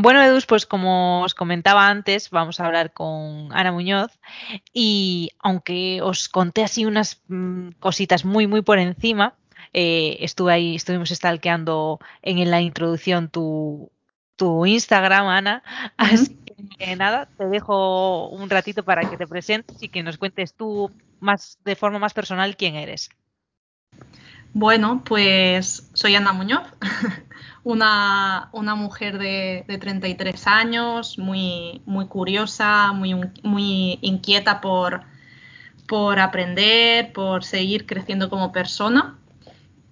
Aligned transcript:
Bueno, 0.00 0.22
Edus, 0.22 0.46
pues 0.46 0.64
como 0.64 1.22
os 1.22 1.34
comentaba 1.34 1.88
antes, 1.88 2.30
vamos 2.30 2.60
a 2.60 2.66
hablar 2.66 2.92
con 2.92 3.52
Ana 3.52 3.72
Muñoz 3.72 4.16
y 4.72 5.32
aunque 5.40 6.00
os 6.02 6.28
conté 6.28 6.62
así 6.62 6.84
unas 6.84 7.20
mm, 7.26 7.70
cositas 7.80 8.24
muy, 8.24 8.46
muy 8.46 8.62
por 8.62 8.78
encima, 8.78 9.34
eh, 9.72 10.18
estuve 10.20 10.52
ahí, 10.52 10.76
estuvimos 10.76 11.08
stalkeando 11.08 11.98
en 12.22 12.48
la 12.48 12.60
introducción 12.60 13.28
tu, 13.28 13.90
tu 14.36 14.66
Instagram, 14.66 15.26
Ana. 15.26 15.64
Así 15.96 16.38
que 16.78 16.94
nada, 16.94 17.28
te 17.36 17.46
dejo 17.48 18.28
un 18.28 18.48
ratito 18.48 18.84
para 18.84 19.10
que 19.10 19.16
te 19.16 19.26
presentes 19.26 19.82
y 19.82 19.88
que 19.88 20.04
nos 20.04 20.16
cuentes 20.16 20.54
tú 20.54 20.92
más 21.18 21.58
de 21.64 21.74
forma 21.74 21.98
más 21.98 22.14
personal 22.14 22.56
quién 22.56 22.76
eres. 22.76 23.10
Bueno, 24.54 25.02
pues 25.04 25.90
soy 25.92 26.16
Ana 26.16 26.32
Muñoz, 26.32 26.66
una, 27.64 28.48
una, 28.52 28.74
mujer 28.74 29.18
de, 29.18 29.64
de, 29.68 29.78
33 29.78 30.46
años, 30.46 31.18
muy, 31.18 31.82
muy 31.84 32.06
curiosa, 32.06 32.92
muy, 32.92 33.14
muy 33.42 33.98
inquieta 34.00 34.60
por, 34.60 35.02
por 35.86 36.18
aprender, 36.18 37.12
por 37.12 37.44
seguir 37.44 37.86
creciendo 37.86 38.30
como 38.30 38.52
persona 38.52 39.18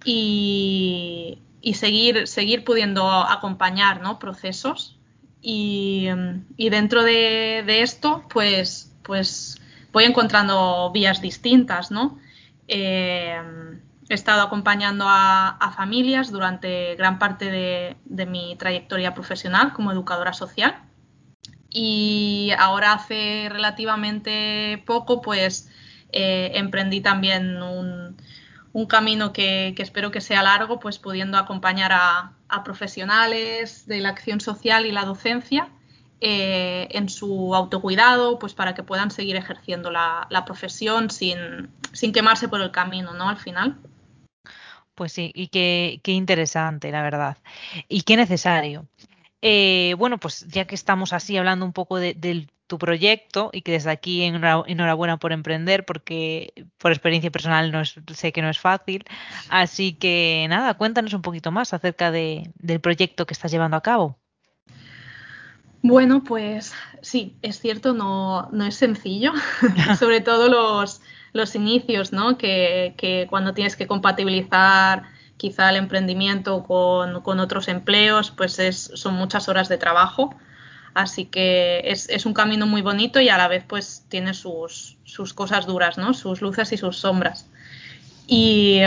y, 0.03 1.39
y 1.61 1.73
seguir, 1.75 2.27
seguir 2.27 2.63
pudiendo 2.63 3.09
acompañar 3.09 4.01
¿no? 4.01 4.19
procesos. 4.19 4.97
Y, 5.41 6.07
y 6.57 6.69
dentro 6.69 7.03
de, 7.03 7.63
de, 7.65 7.81
esto, 7.83 8.23
pues, 8.29 8.91
pues 9.03 9.61
voy 9.93 10.05
encontrando 10.05 10.91
vías 10.91 11.21
distintas, 11.21 11.91
¿no? 11.91 12.19
Eh, 12.67 13.39
he 14.09 14.13
estado 14.13 14.41
acompañando 14.41 15.05
a, 15.07 15.73
familias 15.75 16.31
durante 16.31 16.95
gran 16.95 17.19
parte 17.19 17.51
de, 17.51 18.25
mi 18.25 18.55
trayectoria 18.55 19.13
profesional 19.13 19.73
como 19.73 19.91
educadora 19.91 20.33
social. 20.33 20.83
Y 21.69 22.51
ahora 22.57 22.93
hace 22.93 23.49
relativamente 23.51 24.81
poco, 24.85 25.21
pues 25.21 25.69
eh, 26.11 26.51
emprendí 26.55 27.01
también 27.01 27.61
un, 27.61 28.17
camino 28.87 29.33
que, 29.33 29.73
espero 29.77 30.11
que 30.11 30.21
sea 30.21 30.43
largo, 30.43 30.79
pues 30.79 30.99
pudiendo 30.99 31.37
acompañar 31.37 31.91
a, 31.93 32.33
a 32.47 32.63
profesionales 32.63 33.87
de 33.87 34.01
la 34.01 34.09
acción 34.09 34.39
social 34.39 34.85
y 34.85 34.91
la 34.91 35.03
docencia 35.03 35.69
eh, 36.19 36.87
en 36.91 37.09
su 37.09 37.53
autocuidado, 37.53 38.39
pues 38.39 38.55
para 38.55 38.73
que 38.73 38.81
puedan 38.81 39.11
seguir 39.11 39.35
ejerciendo 39.35 39.91
la, 39.91 40.25
la 40.31 40.45
profesión 40.45 41.11
sin, 41.11 41.69
sin, 41.91 42.11
quemarse 42.11 42.47
por 42.47 42.59
el 42.59 42.71
camino, 42.71 43.13
¿no? 43.13 43.29
Al 43.29 43.37
final. 43.37 43.77
Pues 44.97 45.11
sí, 45.13 45.31
y 45.35 45.49
qué, 45.49 45.99
qué 46.01 46.11
interesante, 46.13 46.91
la 46.91 47.03
verdad. 47.03 47.37
Y 47.87 48.01
qué 48.01 48.17
necesario. 48.17 48.87
Eh, 49.43 49.93
bueno, 49.99 50.17
pues 50.17 50.47
ya 50.47 50.65
que 50.65 50.73
estamos 50.73 51.13
así 51.13 51.37
hablando 51.37 51.65
un 51.65 51.71
poco 51.71 51.99
de, 51.99 52.47
tu 52.65 52.79
proyecto 52.79 53.51
y 53.53 53.61
que 53.61 53.73
desde 53.73 53.91
aquí 53.91 54.23
enhorabuena 54.23 55.17
por 55.17 55.33
emprender 55.33 55.85
porque 55.85 56.51
por 56.79 56.91
experiencia 56.91 57.31
personal 57.31 57.71
no 57.71 57.79
es, 57.79 57.95
sé 58.15 58.31
que 58.31 58.41
no 58.41 58.49
es 58.49 58.57
fácil. 58.57 59.05
Así 59.49 59.93
que 59.93 60.47
nada, 60.49 60.73
cuéntanos 60.73 61.13
un 61.13 61.21
poquito 61.21 61.51
más 61.51 61.75
acerca 61.75 62.09
de, 62.09 62.51
del 62.55 62.81
proyecto 62.81 63.27
que 63.27 63.35
estás 63.35 63.51
llevando 63.51 63.77
a 63.77 63.83
cabo. 63.83 64.17
Bueno, 65.83 66.23
pues 66.23 66.73
sí, 67.03 67.37
es 67.43 67.59
cierto, 67.59 67.93
no, 67.93 68.49
no 68.51 68.65
es 68.65 68.75
sencillo, 68.75 69.31
sobre 69.99 70.21
todo 70.21 70.49
los, 70.49 71.01
los 71.33 71.55
inicios, 71.55 72.13
¿no? 72.13 72.37
Que, 72.37 73.27
cuando 73.29 73.53
tienes 73.53 73.75
que 73.75 73.87
compatibilizar 73.87 75.03
quizá 75.37 75.69
el 75.69 75.75
emprendimiento 75.75 76.63
con, 76.63 77.39
otros 77.39 77.67
empleos, 77.67 78.31
pues 78.31 78.59
es, 78.59 78.91
son 78.95 79.15
muchas 79.15 79.49
horas 79.49 79.69
de 79.69 79.77
trabajo. 79.77 80.35
Así 80.93 81.25
que 81.25 81.81
es, 81.85 82.25
un 82.25 82.33
camino 82.33 82.65
muy 82.65 82.81
bonito 82.81 83.19
y 83.19 83.29
a 83.29 83.37
la 83.37 83.47
vez 83.47 83.63
pues 83.67 84.03
tiene 84.09 84.33
sus, 84.33 84.97
cosas 85.35 85.67
duras, 85.67 85.97
¿no? 85.97 86.13
Sus 86.13 86.41
luces 86.41 86.71
y 86.73 86.77
sus 86.77 86.97
sombras. 86.97 87.47
Y, 88.25 88.81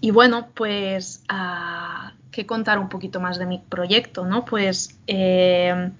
y 0.00 0.10
bueno, 0.10 0.48
pues 0.54 1.22
uh, 1.30 2.10
que 2.30 2.46
contar 2.46 2.78
un 2.78 2.88
poquito 2.88 3.20
más 3.20 3.38
de 3.38 3.46
mi 3.46 3.58
proyecto, 3.58 4.26
¿no? 4.26 4.44
Pues 4.44 4.98
eh, 5.06 5.90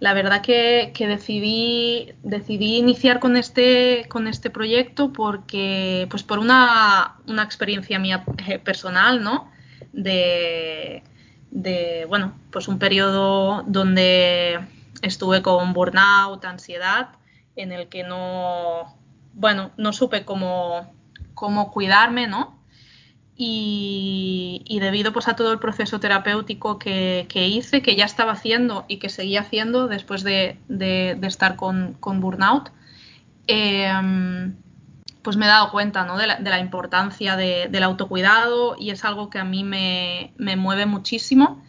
la 0.00 0.14
verdad 0.14 0.42
que, 0.42 0.92
que, 0.94 1.08
decidí, 1.08 2.12
decidí 2.22 2.76
iniciar 2.76 3.18
con 3.18 3.36
este, 3.36 4.06
con 4.08 4.28
este 4.28 4.48
proyecto 4.50 5.12
porque, 5.12 6.06
pues 6.10 6.22
por 6.22 6.38
una, 6.38 7.16
una 7.26 7.42
experiencia 7.42 7.98
mía 7.98 8.24
eh, 8.46 8.58
personal, 8.58 9.22
¿no? 9.22 9.50
De, 9.92 11.02
de, 11.50 12.06
bueno, 12.08 12.34
pues 12.52 12.68
un 12.68 12.78
periodo 12.78 13.64
donde 13.66 14.60
estuve 15.02 15.42
con 15.42 15.72
burnout, 15.72 16.44
ansiedad, 16.44 17.10
en 17.56 17.72
el 17.72 17.88
que 17.88 18.04
no, 18.04 18.96
bueno, 19.34 19.72
no 19.76 19.92
supe 19.92 20.24
cómo, 20.24 20.92
cómo 21.34 21.72
cuidarme, 21.72 22.28
¿no? 22.28 22.57
Y, 23.40 24.78
debido 24.80 25.12
pues 25.12 25.28
a 25.28 25.36
todo 25.36 25.52
el 25.52 25.60
proceso 25.60 26.00
terapéutico 26.00 26.78
que, 26.78 27.26
que, 27.28 27.46
hice, 27.46 27.82
que 27.82 27.94
ya 27.94 28.04
estaba 28.04 28.32
haciendo 28.32 28.84
y 28.88 28.96
que 28.96 29.08
seguía 29.08 29.42
haciendo 29.42 29.86
después 29.86 30.24
de, 30.24 30.58
de, 30.68 31.16
estar 31.22 31.54
con, 31.54 31.94
con 32.00 32.18
burnout, 32.20 32.70
eh, 33.46 33.92
pues 35.22 35.36
me 35.36 35.44
he 35.44 35.48
dado 35.48 35.70
cuenta 35.70 36.04
¿no? 36.04 36.16
de, 36.16 36.26
la, 36.26 36.58
importancia 36.58 37.36
de, 37.36 37.68
del 37.70 37.82
autocuidado 37.82 38.76
y 38.78 38.90
es 38.90 39.04
algo 39.04 39.30
que 39.30 39.38
a 39.38 39.44
mí 39.44 39.62
me, 39.62 40.32
me, 40.36 40.56
mueve 40.56 40.86
muchísimo. 40.86 41.62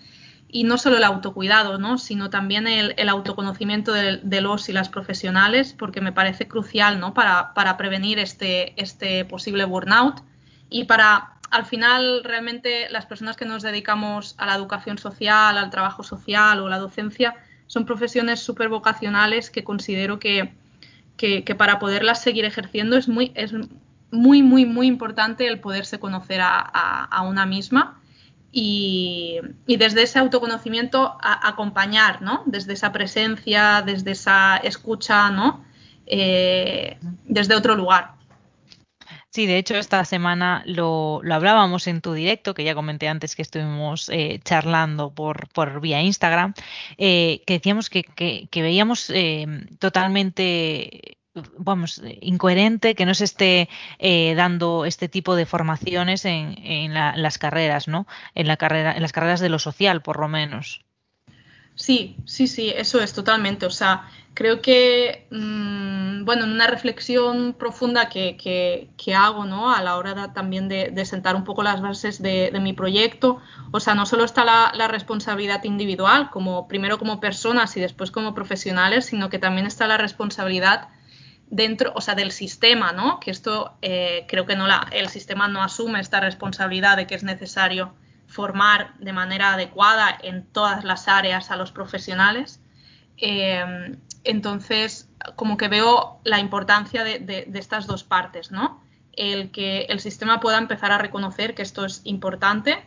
Y 0.51 0.63
no 0.63 0.79
solo 0.79 0.97
el 0.97 1.03
autocuidado, 1.03 1.77
¿no? 1.77 1.99
sino 1.99 2.29
también 2.29 2.67
el, 2.67 2.95
el 2.97 3.09
autoconocimiento 3.09 3.93
de, 3.93 4.41
los 4.41 4.69
y 4.69 4.73
las 4.73 4.89
profesionales, 4.89 5.75
porque 5.77 6.01
me 6.01 6.11
parece 6.11 6.47
crucial 6.47 6.99
¿no? 6.99 7.13
para, 7.13 7.53
para 7.53 7.77
prevenir 7.77 8.17
este, 8.17 8.81
este 8.81 9.25
posible 9.25 9.65
burnout 9.65 10.21
y 10.69 10.85
para, 10.85 11.38
al 11.51 11.65
final, 11.65 12.23
realmente 12.23 12.89
las 12.89 13.05
personas 13.05 13.37
que 13.37 13.45
nos 13.45 13.63
dedicamos 13.63 14.35
a 14.37 14.45
la 14.45 14.55
educación 14.55 14.97
social, 14.97 15.57
al 15.57 15.69
trabajo 15.69 16.03
social 16.03 16.59
o 16.61 16.69
la 16.69 16.77
docencia, 16.77 17.35
son 17.67 17.85
profesiones 17.85 18.39
súper 18.39 18.69
vocacionales 18.69 19.49
que 19.49 19.63
considero 19.63 20.19
que, 20.19 20.53
para 21.57 21.79
poderlas 21.79 22.21
seguir 22.21 22.45
ejerciendo 22.45 22.97
es 22.97 23.07
muy, 23.07 23.31
es 23.35 23.53
muy, 24.11 24.41
muy, 24.41 24.65
muy 24.65 24.87
importante 24.87 25.47
el 25.47 25.59
poderse 25.59 25.99
conocer 25.99 26.41
a, 26.41 27.21
una 27.27 27.45
misma 27.45 27.99
y, 28.51 29.39
desde 29.67 30.03
ese 30.03 30.19
autoconocimiento 30.19 31.17
acompañar, 31.21 32.21
¿no? 32.21 32.43
Desde 32.45 32.73
esa 32.73 32.91
presencia, 32.91 33.83
desde 33.85 34.11
esa 34.11 34.57
escucha, 34.57 35.29
¿no? 35.29 35.63
Eh, 36.07 36.97
desde 37.25 37.55
otro 37.55 37.75
lugar. 37.75 38.18
Sí, 39.31 39.45
de 39.45 39.57
hecho, 39.59 39.75
esta 39.75 40.03
semana 40.05 40.63
lo, 40.65 41.21
lo, 41.23 41.35
hablábamos 41.35 41.85
en 41.85 42.01
tu 42.01 42.13
directo, 42.13 42.55
que 42.55 42.63
ya 42.63 42.73
comenté 42.73 43.07
antes 43.07 43.35
que 43.35 43.43
estuvimos 43.43 44.09
eh, 44.09 44.39
charlando 44.43 45.13
por, 45.13 45.47
por, 45.49 45.81
vía 45.81 46.01
Instagram, 46.01 46.55
eh, 46.97 47.43
que 47.45 47.53
decíamos 47.53 47.91
que, 47.91 48.03
que, 48.03 48.61
veíamos 48.61 49.11
eh, 49.11 49.45
totalmente 49.77 51.19
vamos, 51.57 52.01
incoherente 52.21 52.95
que 52.95 53.05
no 53.05 53.13
se 53.13 53.25
esté 53.25 53.69
eh, 53.99 54.33
dando 54.35 54.85
este 54.85 55.07
tipo 55.07 55.35
de 55.35 55.45
formaciones 55.45 56.25
en, 56.25 56.57
en 56.63 56.93
la, 56.93 57.15
las 57.15 57.37
carreras, 57.37 57.87
¿no? 57.87 58.07
En 58.35 58.47
la 58.47 58.57
carrera, 58.57 58.93
en 58.93 59.01
las 59.01 59.11
carreras 59.11 59.39
de 59.39 59.49
lo 59.49 59.59
social, 59.59 60.01
por 60.01 60.19
lo 60.19 60.27
menos. 60.27 60.83
Sí, 61.75 62.17
sí, 62.25 62.47
sí, 62.47 62.73
eso 62.75 63.01
es 63.01 63.13
totalmente. 63.13 63.65
O 63.65 63.69
sea, 63.69 64.09
creo 64.33 64.61
que, 64.61 65.27
mmm, 65.29 65.98
bueno, 66.29 66.43
en 66.43 66.51
una 66.51 66.67
reflexión 66.67 67.55
profunda 67.57 68.07
que, 68.07 68.37
que, 68.37 68.87
que, 69.03 69.15
hago, 69.15 69.45
¿no? 69.45 69.73
A 69.73 69.81
la 69.81 69.97
hora 69.97 70.13
de, 70.13 70.27
también 70.27 70.69
de, 70.69 70.91
de, 70.91 71.03
sentar 71.03 71.35
un 71.35 71.43
poco 71.43 71.63
las 71.63 71.81
bases 71.81 72.21
de, 72.21 72.51
de 72.53 72.59
mi 72.59 72.73
proyecto, 72.73 73.41
o 73.71 73.79
sea, 73.79 73.95
no 73.95 74.05
solo 74.05 74.25
está 74.25 74.45
la, 74.45 74.71
la, 74.75 74.87
responsabilidad 74.87 75.63
individual, 75.63 76.29
como 76.29 76.67
primero 76.67 76.99
como 76.99 77.19
personas 77.19 77.75
y 77.77 77.79
después 77.79 78.11
como 78.11 78.35
profesionales, 78.35 79.07
sino 79.07 79.31
que 79.31 79.39
también 79.39 79.65
está 79.65 79.87
la 79.87 79.97
responsabilidad 79.97 80.89
dentro, 81.47 81.93
o 81.95 82.01
sea, 82.01 82.13
del 82.13 82.31
sistema, 82.31 82.91
¿no? 82.91 83.19
Que 83.19 83.31
esto 83.31 83.73
eh, 83.81 84.27
creo 84.27 84.45
que 84.45 84.55
no 84.55 84.67
la, 84.67 84.87
el 84.91 85.09
sistema 85.09 85.47
no 85.47 85.63
asume 85.63 85.99
esta 85.99 86.19
responsabilidad 86.19 86.95
de 86.95 87.07
que 87.07 87.15
es 87.15 87.23
necesario 87.23 87.95
formar 88.27 88.93
de 88.99 89.13
manera 89.13 89.53
adecuada 89.53 90.15
en 90.21 90.45
todas 90.45 90.83
las 90.83 91.07
áreas 91.07 91.49
a 91.49 91.55
los 91.55 91.71
profesionales. 91.71 92.61
Eh, 93.17 93.97
entonces, 94.23 95.09
como 95.35 95.57
que 95.57 95.67
veo 95.67 96.19
la 96.23 96.39
importancia 96.39 97.03
de, 97.03 97.19
de, 97.19 97.45
de, 97.47 97.59
estas 97.59 97.87
dos 97.87 98.03
partes, 98.03 98.51
¿no? 98.51 98.81
El 99.13 99.51
que 99.51 99.81
el 99.89 99.99
sistema 99.99 100.39
pueda 100.39 100.57
empezar 100.57 100.91
a 100.91 100.97
reconocer 100.97 101.55
que 101.55 101.61
esto 101.61 101.85
es 101.85 102.01
importante 102.03 102.83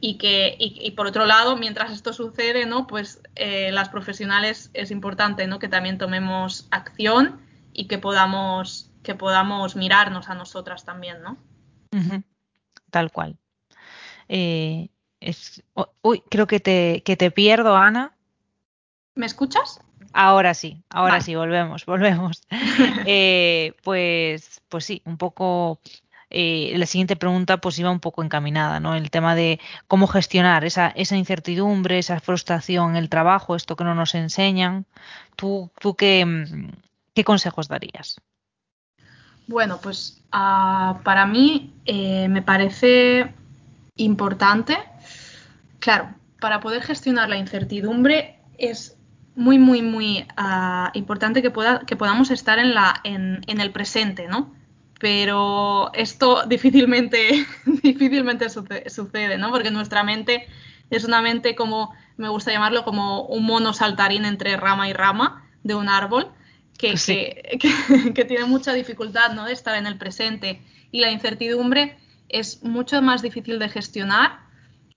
y 0.00 0.18
que, 0.18 0.56
y, 0.58 0.78
y 0.80 0.90
por 0.92 1.06
otro 1.06 1.26
lado, 1.26 1.56
mientras 1.56 1.92
esto 1.92 2.12
sucede, 2.12 2.66
¿no? 2.66 2.86
Pues 2.86 3.20
eh, 3.36 3.70
las 3.72 3.88
profesionales 3.88 4.70
es 4.74 4.90
importante, 4.90 5.46
¿no? 5.46 5.58
Que 5.58 5.68
también 5.68 5.98
tomemos 5.98 6.66
acción 6.70 7.40
y 7.72 7.86
que 7.86 7.98
podamos, 7.98 8.90
que 9.02 9.14
podamos 9.14 9.76
mirarnos 9.76 10.28
a 10.28 10.34
nosotras 10.34 10.84
también, 10.84 11.22
¿no? 11.22 11.38
Uh 11.92 11.98
-huh. 11.98 12.24
Tal 12.90 13.12
cual. 13.12 13.36
Eh, 14.28 14.88
es, 15.20 15.62
uy, 16.02 16.22
creo 16.28 16.46
que 16.46 16.58
te, 16.58 17.02
que 17.04 17.16
te 17.16 17.30
pierdo, 17.30 17.76
Ana. 17.76 18.16
¿Me 19.14 19.26
escuchas? 19.26 19.80
Ahora 20.12 20.54
sí, 20.54 20.82
ahora 20.90 21.20
sí, 21.20 21.34
volvemos, 21.34 21.86
volvemos. 21.86 22.42
Eh, 23.06 23.74
pues, 23.82 24.60
pues 24.68 24.84
sí, 24.84 25.02
un 25.04 25.16
poco 25.16 25.80
eh, 26.34 26.72
la 26.78 26.86
siguiente 26.86 27.14
pregunta 27.14 27.58
pues 27.58 27.78
iba 27.78 27.90
un 27.90 28.00
poco 28.00 28.22
encaminada, 28.22 28.80
¿no? 28.80 28.94
El 28.94 29.10
tema 29.10 29.34
de 29.34 29.60
cómo 29.86 30.06
gestionar 30.06 30.64
esa, 30.64 30.88
esa 30.88 31.16
incertidumbre, 31.16 31.98
esa 31.98 32.20
frustración 32.20 32.92
en 32.92 32.96
el 32.96 33.10
trabajo, 33.10 33.54
esto 33.54 33.76
que 33.76 33.84
no 33.84 33.94
nos 33.94 34.14
enseñan. 34.14 34.86
¿Tú, 35.36 35.70
tú 35.78 35.94
qué, 35.94 36.70
qué 37.12 37.24
consejos 37.24 37.68
darías? 37.68 38.18
Bueno, 39.46 39.78
pues 39.82 40.22
uh, 40.32 41.02
para 41.02 41.26
mí 41.26 41.74
eh, 41.84 42.28
me 42.28 42.40
parece 42.40 43.34
importante, 43.96 44.78
claro, 45.80 46.14
para 46.40 46.60
poder 46.60 46.82
gestionar 46.82 47.28
la 47.28 47.36
incertidumbre 47.36 48.38
es 48.56 48.96
muy, 49.34 49.58
muy, 49.58 49.82
muy 49.82 50.26
uh, 50.38 50.88
importante 50.92 51.42
que, 51.42 51.50
pueda, 51.50 51.80
que 51.86 51.96
podamos 51.96 52.30
estar 52.30 52.58
en, 52.58 52.74
la, 52.74 53.00
en, 53.04 53.40
en, 53.46 53.60
el 53.60 53.70
presente, 53.70 54.28
¿no? 54.28 54.54
Pero 54.98 55.92
esto 55.94 56.44
difícilmente, 56.46 57.46
difícilmente 57.82 58.48
sucede, 58.50 58.88
sucede, 58.90 59.38
¿no? 59.38 59.50
Porque 59.50 59.70
nuestra 59.70 60.04
mente 60.04 60.46
es 60.90 61.04
una 61.04 61.22
mente 61.22 61.54
como, 61.54 61.94
me 62.16 62.28
gusta 62.28 62.52
llamarlo, 62.52 62.84
como 62.84 63.22
un 63.22 63.44
mono 63.44 63.72
saltarín 63.72 64.24
entre 64.24 64.56
rama 64.56 64.88
y 64.88 64.92
rama 64.92 65.48
de 65.62 65.74
un 65.74 65.88
árbol 65.88 66.30
que, 66.76 66.94
que, 67.60 68.12
que, 68.14 68.24
tiene 68.24 68.44
mucha 68.44 68.72
dificultad 68.72 69.32
¿no? 69.32 69.46
de 69.46 69.52
estar 69.52 69.76
en 69.76 69.86
el 69.86 69.96
presente 69.96 70.60
y 70.90 71.00
la 71.00 71.10
incertidumbre 71.10 71.96
es 72.28 72.62
mucho 72.62 73.00
más 73.02 73.22
difícil 73.22 73.58
de 73.58 73.68
gestionar 73.68 74.40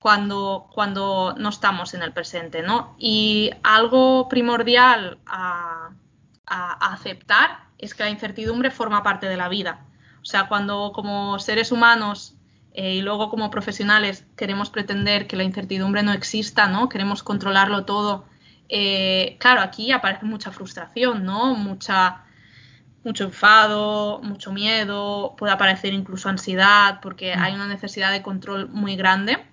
cuando, 0.06 0.69
cuando 0.72 1.34
no 1.36 1.50
estamos 1.50 1.96
en 1.96 2.04
el 2.04 2.13
presente. 2.13 2.62
¿no? 2.62 2.96
Y 3.00 3.50
algo 3.63 4.30
primordial 4.30 5.18
a, 5.25 5.90
a, 6.46 6.86
a 6.86 6.94
aceptar 6.94 7.62
es 7.80 7.96
que 7.96 8.04
la 8.04 8.12
incertidumbre 8.12 8.69
forma 8.69 9.02
parte 9.02 9.28
de 9.28 9.36
la 9.36 9.50
vida. 9.50 9.84
O 10.22 10.25
sea, 10.25 10.48
cuando 10.48 10.92
como 10.94 11.40
seres 11.40 11.72
humanos 11.72 12.36
eh, 12.75 12.94
y 12.94 13.02
luego 13.02 13.31
como 13.31 13.50
profesionales 13.50 14.28
queremos 14.38 14.69
pretender 14.69 15.25
que 15.25 15.38
la 15.38 15.44
incertidumbre 15.44 16.04
no 16.04 16.13
exista, 16.13 16.68
¿no? 16.68 16.88
Queremos 16.88 17.24
controlarlo 17.24 17.86
todo 17.86 18.25
eh, 18.69 19.38
claro, 19.40 19.62
aquí 19.62 19.92
aparece 19.92 20.28
mucha 20.28 20.52
frustración, 20.52 21.25
¿no? 21.25 21.56
Mucha, 21.56 22.25
mucho 23.04 23.24
enfado, 23.24 24.19
mucho 24.22 24.54
miedo, 24.54 25.34
puede 25.36 25.52
aparecer 25.52 25.96
incluso 25.96 26.30
ansiedad, 26.30 27.00
porque 27.02 27.36
mm. 27.36 27.40
hay 27.42 27.56
una 27.56 27.68
necesidad 27.68 28.12
de 28.12 28.22
control 28.22 28.69
muy 28.69 28.96
grande, 28.96 29.44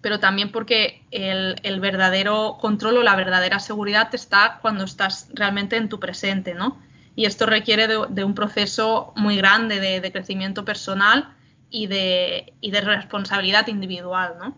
pero 0.00 0.18
también 0.18 0.50
porque 0.50 1.02
el, 1.10 1.56
el 1.62 1.80
verdadero 1.80 2.58
control 2.60 2.98
o 2.98 3.02
la 3.02 3.16
verdadera 3.16 3.58
seguridad 3.58 4.14
está 4.14 4.58
cuando 4.62 4.84
estás 4.84 5.28
realmente 5.34 5.76
en 5.76 5.88
tu 5.88 6.00
presente, 6.00 6.54
¿no? 6.54 6.80
Y 7.16 7.26
esto 7.26 7.46
requiere 7.46 7.86
de, 7.86 8.06
de 8.08 8.24
un 8.24 8.34
proceso 8.34 9.12
muy 9.16 9.36
grande 9.36 9.80
de, 9.80 10.00
de 10.00 10.12
crecimiento 10.12 10.64
personal 10.64 11.34
y 11.70 11.86
de, 11.86 12.54
y 12.60 12.70
de 12.70 12.80
responsabilidad 12.80 13.68
individual, 13.68 14.34
¿no? 14.38 14.56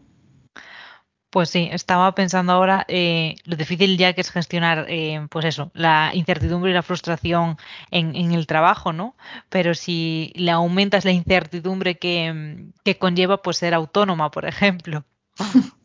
Pues 1.31 1.49
sí, 1.49 1.71
estaba 1.73 2.15
pensando 2.15 2.53
ahora 2.53 2.85
eh, 2.89 3.37
lo 3.47 3.57
difícil 3.57 3.97
ya 3.97 4.13
que 4.13 4.21
es 4.21 4.31
gestionar, 4.31 4.85
eh, 4.89 5.27
pues 5.31 5.47
eso, 5.47 5.71
la 5.73 6.11
incertidumbre 6.13 6.71
y 6.71 6.75
la 6.75 6.83
frustración 6.83 7.57
en, 7.91 8.15
en, 8.15 8.33
el 8.33 8.47
trabajo, 8.47 8.93
¿no? 8.93 9.17
Pero 9.49 9.73
si 9.75 10.33
le 10.37 10.51
aumentas 10.51 11.07
la 11.07 11.13
incertidumbre 11.13 11.97
que, 11.97 12.67
que 12.85 12.99
conlleva, 12.99 13.41
pues 13.41 13.57
ser 13.57 13.73
autónoma, 13.73 14.31
por 14.31 14.45
ejemplo. 14.45 15.07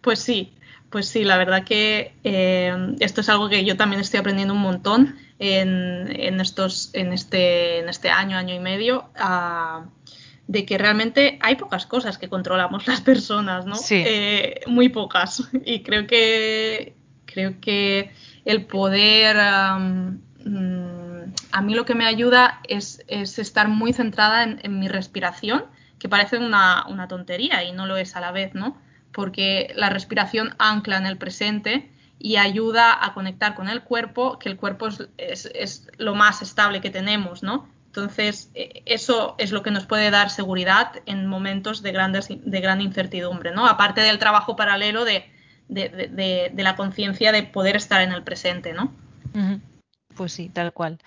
Pues 0.00 0.18
sí, 0.18 0.52
pues 0.90 1.08
sí, 1.08 1.24
la 1.24 1.38
verdad 1.38 1.64
que 1.64 2.14
eh, 2.24 2.94
esto 3.00 3.22
es 3.22 3.30
algo 3.30 3.48
que 3.48 3.64
yo 3.64 3.78
también 3.78 4.02
estoy 4.02 4.20
aprendiendo 4.20 4.52
un 4.52 4.60
montón 4.60 5.16
en, 5.38 6.14
en 6.14 6.42
estos, 6.42 6.90
en 6.92 7.14
este, 7.14 7.78
en 7.78 7.88
este 7.88 8.10
año, 8.10 8.36
año 8.36 8.54
y 8.54 8.58
medio. 8.58 9.08
Uh, 9.18 9.88
de 10.46 10.66
que 10.66 10.76
realmente 10.76 11.38
hay 11.40 11.56
pocas 11.56 11.86
cosas 11.86 12.18
que 12.18 12.28
controlamos 12.28 12.86
las 12.86 13.00
personas, 13.00 13.64
¿no? 13.64 13.76
Sí. 13.76 14.02
Eh, 14.06 14.60
muy 14.66 14.90
pocas. 14.90 15.42
Y 15.64 15.82
creo 15.82 16.06
que 16.06 16.94
creo 17.24 17.60
que 17.60 18.12
el 18.44 18.66
poder 18.66 19.36
um, 19.36 20.20
a 21.50 21.62
mí 21.62 21.74
lo 21.74 21.84
que 21.84 21.94
me 21.94 22.06
ayuda 22.06 22.60
es, 22.68 23.02
es 23.08 23.38
estar 23.38 23.68
muy 23.68 23.92
centrada 23.92 24.42
en, 24.42 24.60
en 24.62 24.78
mi 24.78 24.88
respiración, 24.88 25.64
que 26.04 26.08
parece 26.10 26.36
una, 26.36 26.84
una, 26.86 27.08
tontería 27.08 27.64
y 27.64 27.72
no 27.72 27.86
lo 27.86 27.96
es 27.96 28.14
a 28.14 28.20
la 28.20 28.30
vez, 28.30 28.54
¿no? 28.54 28.76
Porque 29.10 29.72
la 29.74 29.88
respiración 29.88 30.54
ancla 30.58 30.98
en 30.98 31.06
el 31.06 31.16
presente 31.16 31.90
y 32.18 32.36
ayuda 32.36 33.02
a 33.02 33.14
conectar 33.14 33.54
con 33.54 33.70
el 33.70 33.80
cuerpo, 33.80 34.38
que 34.38 34.50
el 34.50 34.58
cuerpo 34.58 34.88
es, 35.16 35.46
es, 35.46 35.88
lo 35.96 36.14
más 36.14 36.42
estable 36.42 36.82
que 36.82 36.90
tenemos, 36.90 37.42
¿no? 37.42 37.66
Entonces, 37.86 38.50
eh, 38.54 38.82
eso 38.84 39.34
es 39.38 39.50
lo 39.50 39.62
que 39.62 39.70
nos 39.70 39.86
puede 39.86 40.10
dar 40.10 40.28
seguridad 40.28 40.92
en 41.06 41.26
momentos 41.26 41.80
de, 41.80 41.92
grandes, 41.92 42.28
de 42.28 42.60
gran 42.60 42.82
incertidumbre, 42.82 43.52
¿no? 43.52 43.66
Aparte 43.66 44.02
del 44.02 44.18
trabajo 44.18 44.56
paralelo 44.56 45.06
de, 45.06 45.24
de, 45.68 46.50
de 46.52 46.62
la 46.62 46.76
conciencia 46.76 47.32
de 47.32 47.44
poder 47.44 47.76
estar 47.76 48.02
en 48.02 48.12
el 48.12 48.24
presente, 48.24 48.74
¿no? 48.74 48.92
Pues 50.14 50.34
sí, 50.34 50.50
tal 50.50 50.74
cual. 50.74 50.98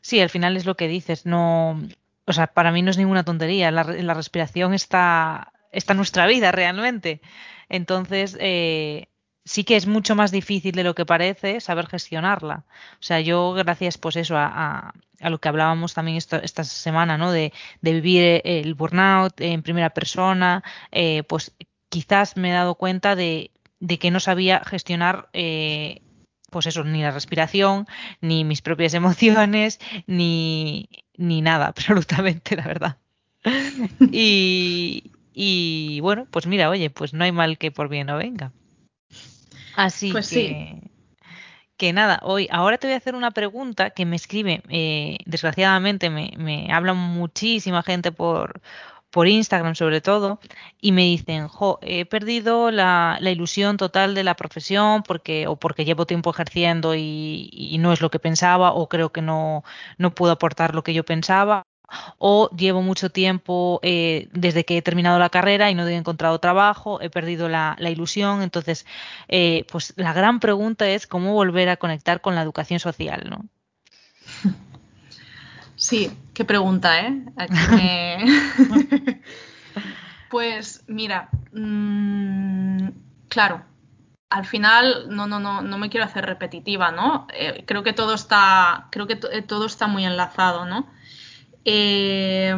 Sí, 0.00 0.18
al 0.18 0.30
final 0.30 0.56
es 0.56 0.64
lo 0.64 0.78
que 0.78 0.88
dices, 0.88 1.26
no, 1.26 1.78
o 2.26 2.32
sea, 2.32 2.48
para 2.48 2.72
mí 2.72 2.82
no 2.82 2.90
es 2.90 2.98
ninguna 2.98 3.24
tontería, 3.24 3.70
la, 3.70 3.84
la 3.84 4.14
respiración 4.14 4.74
está, 4.74 5.52
está 5.72 5.94
nuestra 5.94 6.26
vida 6.26 6.52
realmente. 6.52 7.20
Entonces, 7.68 8.36
eh, 8.40 9.08
sí 9.44 9.64
que 9.64 9.76
es 9.76 9.86
mucho 9.86 10.14
más 10.16 10.30
difícil 10.32 10.72
de 10.72 10.84
lo 10.84 10.94
que 10.94 11.06
parece 11.06 11.60
saber 11.60 11.86
gestionarla. 11.86 12.66
O 12.94 13.02
sea, 13.02 13.20
yo 13.20 13.52
gracias 13.52 13.96
pues 13.96 14.16
eso 14.16 14.36
a, 14.36 14.46
a, 14.46 14.94
a 15.20 15.30
lo 15.30 15.38
que 15.38 15.48
hablábamos 15.48 15.94
también 15.94 16.16
esto, 16.16 16.36
esta 16.36 16.64
semana, 16.64 17.16
¿no? 17.16 17.30
De, 17.32 17.52
de, 17.80 17.92
vivir 17.92 18.42
el 18.44 18.74
burnout 18.74 19.40
en 19.40 19.62
primera 19.62 19.90
persona, 19.90 20.64
eh, 20.90 21.22
pues 21.24 21.54
quizás 21.88 22.36
me 22.36 22.50
he 22.50 22.52
dado 22.52 22.74
cuenta 22.74 23.14
de, 23.16 23.52
de 23.80 23.98
que 23.98 24.10
no 24.10 24.20
sabía 24.20 24.62
gestionar 24.64 25.28
eh, 25.32 26.02
pues 26.50 26.66
eso, 26.66 26.84
ni 26.84 27.02
la 27.02 27.10
respiración, 27.10 27.86
ni 28.20 28.44
mis 28.44 28.62
propias 28.62 28.94
emociones, 29.00 29.78
ni, 30.06 30.88
ni 31.18 31.42
nada, 31.42 31.66
absolutamente, 31.68 32.56
la 32.56 32.66
verdad. 32.66 32.96
y, 34.10 35.10
y 35.32 36.00
bueno, 36.00 36.26
pues 36.30 36.46
mira, 36.46 36.70
oye, 36.70 36.90
pues 36.90 37.14
no 37.14 37.24
hay 37.24 37.32
mal 37.32 37.58
que 37.58 37.70
por 37.70 37.88
bien 37.88 38.08
no 38.08 38.16
venga. 38.16 38.52
Así 39.76 40.10
pues 40.12 40.28
que, 40.28 40.80
sí. 40.80 40.90
que 41.76 41.92
nada, 41.92 42.20
hoy, 42.22 42.48
ahora 42.50 42.78
te 42.78 42.86
voy 42.86 42.94
a 42.94 42.98
hacer 42.98 43.14
una 43.14 43.30
pregunta 43.30 43.90
que 43.90 44.06
me 44.06 44.16
escribe, 44.16 44.62
eh, 44.68 45.18
desgraciadamente 45.26 46.08
me, 46.08 46.32
me 46.38 46.72
habla 46.72 46.94
muchísima 46.94 47.82
gente 47.82 48.10
por, 48.10 48.60
por 49.16 49.28
Instagram 49.28 49.74
sobre 49.74 50.02
todo, 50.02 50.40
y 50.78 50.92
me 50.92 51.00
dicen, 51.04 51.48
jo, 51.48 51.78
he 51.80 52.04
perdido 52.04 52.70
la, 52.70 53.18
ilusión 53.22 53.78
total 53.78 54.14
de 54.14 54.22
la 54.24 54.36
profesión 54.36 55.02
porque, 55.02 55.46
o 55.46 55.56
porque 55.56 55.86
llevo 55.86 56.04
tiempo 56.04 56.28
ejerciendo 56.28 56.94
y, 56.94 57.48
y 57.50 57.78
no 57.78 57.94
es 57.94 58.02
lo 58.02 58.10
que 58.10 58.18
pensaba, 58.18 58.72
o 58.74 58.90
creo 58.90 59.12
que 59.12 59.22
no, 59.22 59.64
no 59.96 60.14
puedo 60.14 60.32
aportar 60.32 60.74
lo 60.74 60.84
que 60.84 60.92
yo 60.92 61.02
pensaba, 61.02 61.62
o 62.18 62.50
llevo 62.50 62.82
mucho 62.82 63.08
tiempo 63.08 63.80
eh, 63.82 64.28
desde 64.32 64.66
que 64.66 64.76
he 64.76 64.82
terminado 64.82 65.18
la 65.18 65.30
carrera 65.30 65.70
y 65.70 65.74
no 65.74 65.88
he 65.88 65.96
encontrado 65.96 66.38
trabajo, 66.38 67.00
he 67.00 67.08
perdido 67.08 67.48
la, 67.48 67.74
la 67.78 67.88
ilusión. 67.88 68.42
Entonces, 68.42 68.84
eh, 69.28 69.64
pues 69.72 69.94
la 69.96 70.12
gran 70.12 70.40
pregunta 70.40 70.86
es 70.90 71.06
cómo 71.06 71.32
volver 71.32 71.70
a 71.70 71.78
conectar 71.78 72.20
con 72.20 72.34
la 72.34 72.42
educación 72.42 72.80
social, 72.80 73.30
¿no? 73.30 73.46
Sí, 75.76 76.10
qué 76.32 76.44
pregunta, 76.44 77.00
¿eh? 77.00 77.22
Me... 77.70 78.24
pues 80.30 80.82
mira, 80.88 81.28
mmm, 81.52 82.88
claro, 83.28 83.62
al 84.30 84.46
final 84.46 85.06
no, 85.10 85.26
no, 85.26 85.38
no, 85.38 85.60
no 85.62 85.78
me 85.78 85.90
quiero 85.90 86.06
hacer 86.06 86.24
repetitiva, 86.24 86.90
¿no? 86.90 87.26
Eh, 87.32 87.64
creo 87.66 87.82
que 87.82 87.92
todo 87.92 88.14
está, 88.14 88.88
creo 88.90 89.06
que 89.06 89.16
todo 89.16 89.66
está 89.66 89.86
muy 89.86 90.04
enlazado, 90.04 90.64
¿no? 90.64 90.88
Eh, 91.64 92.56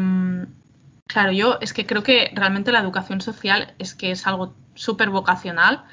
claro, 1.06 1.32
yo 1.32 1.58
es 1.60 1.72
que 1.72 1.86
creo 1.86 2.04
que 2.04 2.30
realmente 2.34 2.72
la 2.72 2.80
educación 2.80 3.20
social 3.20 3.74
es 3.78 3.94
que 3.94 4.12
es 4.12 4.26
algo 4.26 4.54
súper 4.74 5.10
vocacional. 5.10 5.84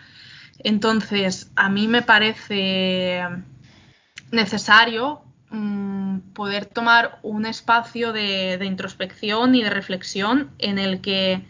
Entonces, 0.60 1.51
a 1.55 1.70
mí 1.70 1.88
me 1.88 2.03
parece 2.03 3.22
necesario 4.32 5.25
mmm, 5.50 6.20
poder 6.34 6.66
tomar 6.66 7.20
un 7.24 7.46
espacio 7.46 8.14
de, 8.14 8.60
introspección 8.64 9.56
y 9.56 9.64
de 9.64 9.70
reflexión 9.70 10.52
en 10.60 10.80
el 10.80 11.02
que, 11.02 11.46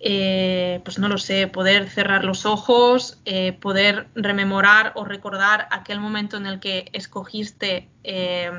eh, 0.00 0.80
pues 0.84 0.98
no 0.98 1.08
lo 1.08 1.18
sé, 1.18 1.46
poder 1.46 1.88
cerrar 1.88 2.24
los 2.24 2.46
ojos, 2.46 3.20
eh, 3.24 3.52
poder 3.52 4.08
rememorar 4.14 4.92
o 4.94 5.04
recordar 5.04 5.68
aquel 5.70 6.00
momento 6.00 6.36
en 6.36 6.46
el 6.46 6.60
que 6.60 6.88
escogiste 6.92 7.88
eh, 8.04 8.50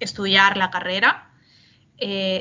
estudiar 0.00 0.56
la 0.56 0.70
carrera 0.70 1.28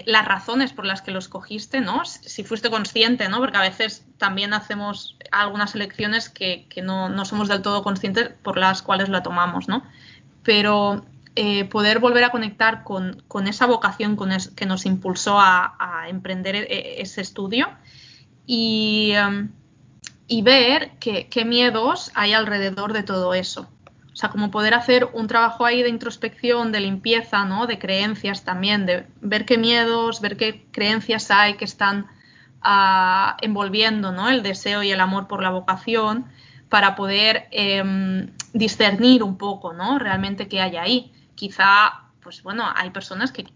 las 0.06 0.26
razones 0.26 0.74
por 0.74 0.86
las 0.86 1.04
que 1.04 1.12
lo 1.12 1.20
escogiste, 1.20 1.82
¿no? 1.82 2.04
Si 2.06 2.44
fuiste 2.44 2.72
consciente, 2.72 3.30
¿no? 3.30 3.38
Porque 3.38 3.58
a 3.58 3.62
veces 3.62 4.06
también 4.18 4.54
hacemos 4.54 5.18
algunas 5.32 5.76
elecciones 5.76 6.30
que, 6.30 6.68
no, 6.84 7.26
somos 7.26 7.48
del 7.48 7.62
todo 7.62 7.84
conscientes 7.84 8.32
por 8.42 8.58
las 8.58 8.82
cuales 8.82 9.10
la 9.10 9.22
tomamos, 9.22 9.68
¿no? 9.68 9.84
Pero 10.44 11.06
eh, 11.36 11.66
poder 11.66 12.00
volver 12.00 12.24
a 12.24 12.30
conectar 12.30 12.84
con, 12.84 13.24
esa 13.48 13.66
vocación 13.66 14.18
que 14.56 14.66
nos 14.66 14.86
impulsó 14.86 15.40
a, 15.40 16.06
emprender 16.08 16.56
e, 16.56 17.02
ese 17.02 17.22
estudio 17.22 17.70
y, 18.46 19.14
um, 19.16 19.50
ver 20.44 20.92
qué 21.00 21.46
miedos 21.46 22.12
hay 22.16 22.34
alrededor 22.34 22.94
de 22.94 23.04
todo 23.04 23.34
eso. 23.34 23.68
O 24.14 24.16
sea, 24.16 24.30
como 24.30 24.52
poder 24.52 24.74
hacer 24.74 25.10
un 25.14 25.28
trabajo 25.28 25.66
ahí 25.66 25.84
de 25.84 25.90
introspección, 25.90 26.72
de 26.72 26.82
limpieza, 26.82 27.46
¿no? 27.46 27.66
De 27.66 27.80
creencias 27.80 28.44
también, 28.44 28.86
de 28.86 29.08
ver 29.22 29.46
qué 29.46 29.58
miedos, 29.58 30.20
ver 30.20 30.36
qué 30.36 30.66
creencias 30.72 31.32
hay 31.32 31.56
que 31.56 31.64
están 31.64 32.08
ah, 32.62 33.38
envolviendo, 33.42 34.12
¿no? 34.12 34.30
El 34.30 34.44
deseo 34.44 34.84
y 34.84 34.92
el 34.92 35.00
amor 35.00 35.28
por 35.28 35.42
la 35.42 35.50
vocación 35.50 36.26
para 36.68 36.96
poder 36.96 37.48
em, 37.52 38.32
discernir 38.54 39.24
un 39.24 39.38
poco, 39.38 39.74
¿no? 39.74 39.98
Realmente 39.98 40.50
qué 40.50 40.60
hay 40.60 40.76
ahí. 40.76 41.14
Quizá, 41.36 42.04
pues 42.22 42.44
bueno, 42.44 42.66
hay 42.76 42.90
personas 42.92 43.32
que, 43.32 43.48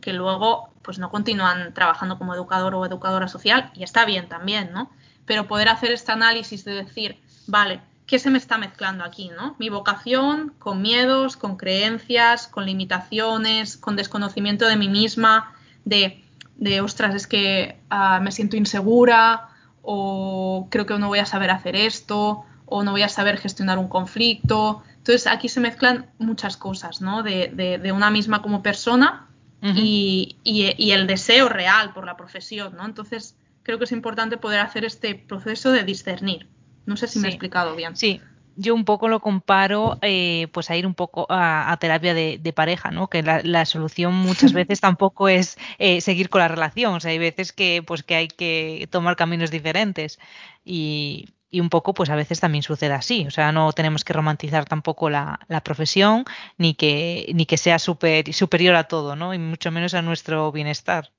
que, 0.00 0.12
luego 0.12 0.70
pues 0.82 0.98
no 0.98 1.10
continúan 1.10 1.74
trabajando 1.74 2.18
como 2.18 2.34
educador 2.34 2.74
o 2.74 2.86
educadora 2.86 3.28
social 3.28 3.70
y 3.74 3.82
está 3.82 4.04
bien 4.04 4.28
también, 4.28 4.72
¿no? 4.72 4.90
Pero 5.26 5.46
poder 5.46 5.68
hacer 5.68 5.92
este 5.92 6.12
análisis 6.12 6.64
de 6.64 6.72
decir, 6.72 7.20
vale, 7.46 7.82
¿qué 8.08 8.18
se 8.18 8.30
me 8.30 8.38
está 8.38 8.58
mezclando 8.58 9.04
aquí? 9.04 9.30
¿no? 9.36 9.54
Mi 9.58 9.68
vocación 9.68 10.54
con 10.58 10.80
miedos, 10.80 11.36
con 11.36 11.56
creencias, 11.56 12.48
con 12.48 12.64
limitaciones, 12.64 13.76
con 13.76 13.96
desconocimiento 13.96 14.66
de 14.66 14.76
mí 14.76 14.88
misma, 14.88 15.52
de, 15.84 16.24
de 16.56 16.80
ostras, 16.80 17.14
es 17.14 17.26
que 17.26 17.78
ah, 17.90 18.18
me 18.20 18.32
siento 18.32 18.56
insegura 18.56 19.50
o 19.82 20.68
creo 20.70 20.86
que 20.86 20.98
no 20.98 21.08
voy 21.08 21.18
a 21.18 21.26
saber 21.26 21.50
hacer 21.50 21.76
esto 21.76 22.44
o 22.64 22.82
no 22.82 22.92
voy 22.92 23.02
a 23.02 23.08
saber 23.08 23.36
gestionar 23.38 23.78
un 23.78 23.88
conflicto. 23.88 24.82
Entonces 25.08 25.26
aquí 25.26 25.48
se 25.48 25.60
mezclan 25.60 26.10
muchas 26.18 26.58
cosas, 26.58 27.00
¿no? 27.00 27.22
De, 27.22 27.48
de, 27.82 27.92
una 27.92 28.10
misma 28.10 28.42
como 28.42 28.62
persona 28.62 29.26
y, 29.62 30.36
y, 30.44 30.90
el 30.90 31.06
deseo 31.06 31.48
real 31.48 31.94
por 31.94 32.04
la 32.04 32.14
profesión, 32.14 32.76
¿no? 32.76 32.84
Entonces 32.84 33.34
creo 33.62 33.78
que 33.78 33.84
es 33.84 33.92
importante 33.92 34.36
poder 34.36 34.60
hacer 34.60 34.84
este 34.84 35.14
proceso 35.14 35.72
de 35.72 35.82
discernir. 35.82 36.46
No 36.84 36.98
sé 36.98 37.08
si 37.08 37.20
me 37.20 37.28
he 37.28 37.30
explicado 37.30 37.74
bien. 37.74 37.96
Sí, 37.96 38.20
yo 38.56 38.74
un 38.74 38.84
poco 38.84 39.08
lo 39.08 39.20
comparo 39.20 39.96
eh, 40.02 40.48
pues 40.52 40.68
a 40.68 40.76
ir 40.76 40.86
un 40.86 40.94
poco 40.94 41.26
a, 41.30 41.74
terapia 41.80 42.12
de, 42.12 42.52
pareja, 42.54 42.90
¿no? 42.90 43.08
Que 43.08 43.22
la, 43.22 43.64
solución 43.64 44.12
muchas 44.12 44.52
veces 44.52 44.78
tampoco 44.82 45.30
es 45.30 45.56
eh, 45.78 46.02
seguir 46.02 46.28
con 46.28 46.42
la 46.42 46.48
relación. 46.48 46.92
O 46.92 47.00
sea, 47.00 47.12
hay 47.12 47.18
veces 47.18 47.54
que 47.54 47.82
pues 47.82 48.02
que 48.02 48.14
hay 48.14 48.28
que 48.28 48.86
tomar 48.90 49.16
caminos 49.16 49.50
diferentes. 49.50 50.18
Y, 50.66 51.30
un 51.52 51.70
poco, 51.70 51.94
pues 51.94 52.10
a 52.10 52.16
veces 52.16 52.40
también 52.40 52.62
sucede 52.62 52.94
así. 52.94 53.26
O 53.26 53.30
sea, 53.30 53.52
no 53.52 53.72
tenemos 53.72 54.04
que 54.04 54.12
romantizar 54.12 54.64
tampoco 54.64 55.10
la, 55.10 55.38
profesión, 55.64 56.24
ni 56.56 56.74
que, 56.74 57.30
ni 57.34 57.46
que 57.46 57.56
sea 57.56 57.78
super, 57.78 58.32
superior 58.32 58.74
a 58.74 58.84
todo, 58.84 59.16
¿no? 59.16 59.34
Y 59.34 59.38
mucho 59.38 59.70
menos 59.70 59.94
a 59.94 60.02
nuestro 60.02 60.52
bienestar. 60.52 61.10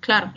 Claro, 0.00 0.32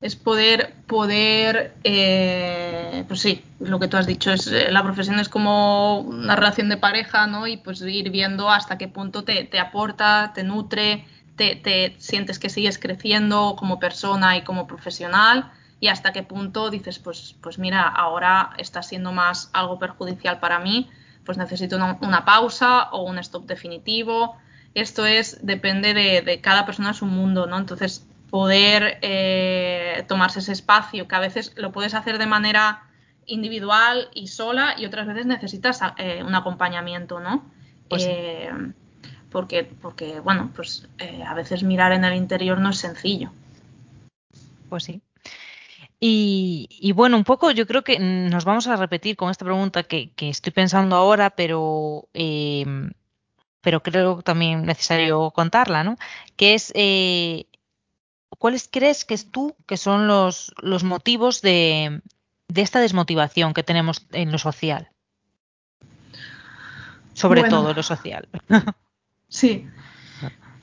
es 0.00 0.16
poder, 0.16 0.74
poder, 0.86 1.74
eh, 1.84 3.04
pues 3.06 3.20
sí, 3.20 3.44
lo 3.58 3.78
que 3.78 3.88
tú 3.88 3.96
has 3.98 4.06
dicho, 4.06 4.32
es 4.32 4.46
eh, 4.46 4.70
la 4.70 4.82
profesión 4.82 5.20
es 5.20 5.28
como 5.28 6.00
una 6.00 6.36
relación 6.36 6.68
de 6.68 6.78
pareja, 6.78 7.26
¿no? 7.26 7.46
Y 7.46 7.58
pues 7.58 7.82
ir 7.82 8.10
viendo 8.10 8.50
hasta 8.50 8.78
qué 8.78 8.88
punto 8.88 9.24
te, 9.24 9.44
te 9.44 9.58
aporta, 9.58 10.32
te 10.34 10.42
nutre, 10.42 11.04
te, 11.36 11.94
sientes 11.98 12.38
que 12.38 12.50
sigues 12.50 12.78
creciendo 12.78 13.56
como 13.58 13.78
persona 13.78 14.36
y 14.36 14.42
como 14.42 14.66
profesional 14.66 15.50
y 15.80 15.88
hasta 15.88 16.12
qué 16.12 16.22
punto 16.22 16.70
dices, 16.70 16.98
pues, 16.98 17.34
pues 17.40 17.58
mira, 17.58 17.82
ahora 17.88 18.50
está 18.58 18.82
siendo 18.82 19.12
más 19.12 19.50
algo 19.54 19.78
perjudicial 19.78 20.38
para 20.38 20.58
mí, 20.58 20.90
pues 21.24 21.38
necesito 21.38 21.76
una, 21.76 21.98
una 22.02 22.24
pausa 22.24 22.90
o 22.90 23.02
un 23.02 23.18
stop 23.18 23.46
definitivo. 23.46 24.36
Esto 24.74 25.06
es, 25.06 25.44
depende 25.44 25.94
de, 25.94 26.22
de 26.22 26.40
cada 26.40 26.66
persona, 26.66 26.90
es 26.90 27.02
un 27.02 27.10
mundo, 27.10 27.46
¿no? 27.46 27.58
Entonces, 27.58 28.06
poder 28.30 28.98
eh, 29.02 30.04
tomarse 30.06 30.38
ese 30.38 30.52
espacio, 30.52 31.08
que 31.08 31.16
a 31.16 31.20
veces 31.20 31.52
lo 31.56 31.72
puedes 31.72 31.94
hacer 31.94 32.18
de 32.18 32.26
manera 32.26 32.84
individual 33.26 34.08
y 34.14 34.28
sola 34.28 34.74
y 34.78 34.86
otras 34.86 35.06
veces 35.06 35.26
necesitas 35.26 35.80
eh, 35.96 36.22
un 36.22 36.34
acompañamiento, 36.34 37.20
¿no? 37.20 37.44
Pues 37.88 38.04
eh, 38.06 38.50
porque, 39.30 39.64
porque, 39.64 40.20
bueno, 40.20 40.50
pues 40.54 40.88
a 41.26 41.34
veces 41.34 41.62
mirar 41.62 41.92
en 41.92 42.04
el 42.04 42.14
interior 42.14 42.58
no 42.58 42.70
es 42.70 42.78
sencillo. 42.78 43.30
Pues 44.68 44.84
sí. 44.84 45.02
Y, 46.02 46.92
bueno, 46.94 47.18
un 47.18 47.24
poco 47.24 47.50
yo 47.50 47.66
creo 47.66 47.84
que 47.84 47.98
nos 47.98 48.46
vamos 48.46 48.66
a 48.66 48.76
repetir 48.76 49.16
con 49.16 49.30
esta 49.30 49.44
pregunta 49.44 49.82
que, 49.82 50.12
estoy 50.18 50.52
pensando 50.52 50.96
ahora, 50.96 51.30
pero, 51.30 52.08
pero 53.60 53.82
creo 53.82 54.22
también 54.22 54.64
necesario 54.64 55.30
contarla, 55.30 55.84
¿no? 55.84 55.96
Que 56.36 56.54
es 56.54 56.72
¿cuáles 58.38 58.68
crees 58.72 59.04
que 59.04 59.14
es 59.14 59.30
tú 59.30 59.54
que 59.66 59.76
son 59.76 60.06
los, 60.06 60.52
los 60.62 60.82
motivos 60.82 61.42
de, 61.42 62.00
esta 62.54 62.80
desmotivación 62.80 63.54
que 63.54 63.62
tenemos 63.62 64.06
en 64.12 64.32
lo 64.32 64.38
social? 64.38 64.88
Sobre 67.12 67.44
todo 67.44 67.74
lo 67.74 67.82
social. 67.82 68.28
sí. 69.28 69.68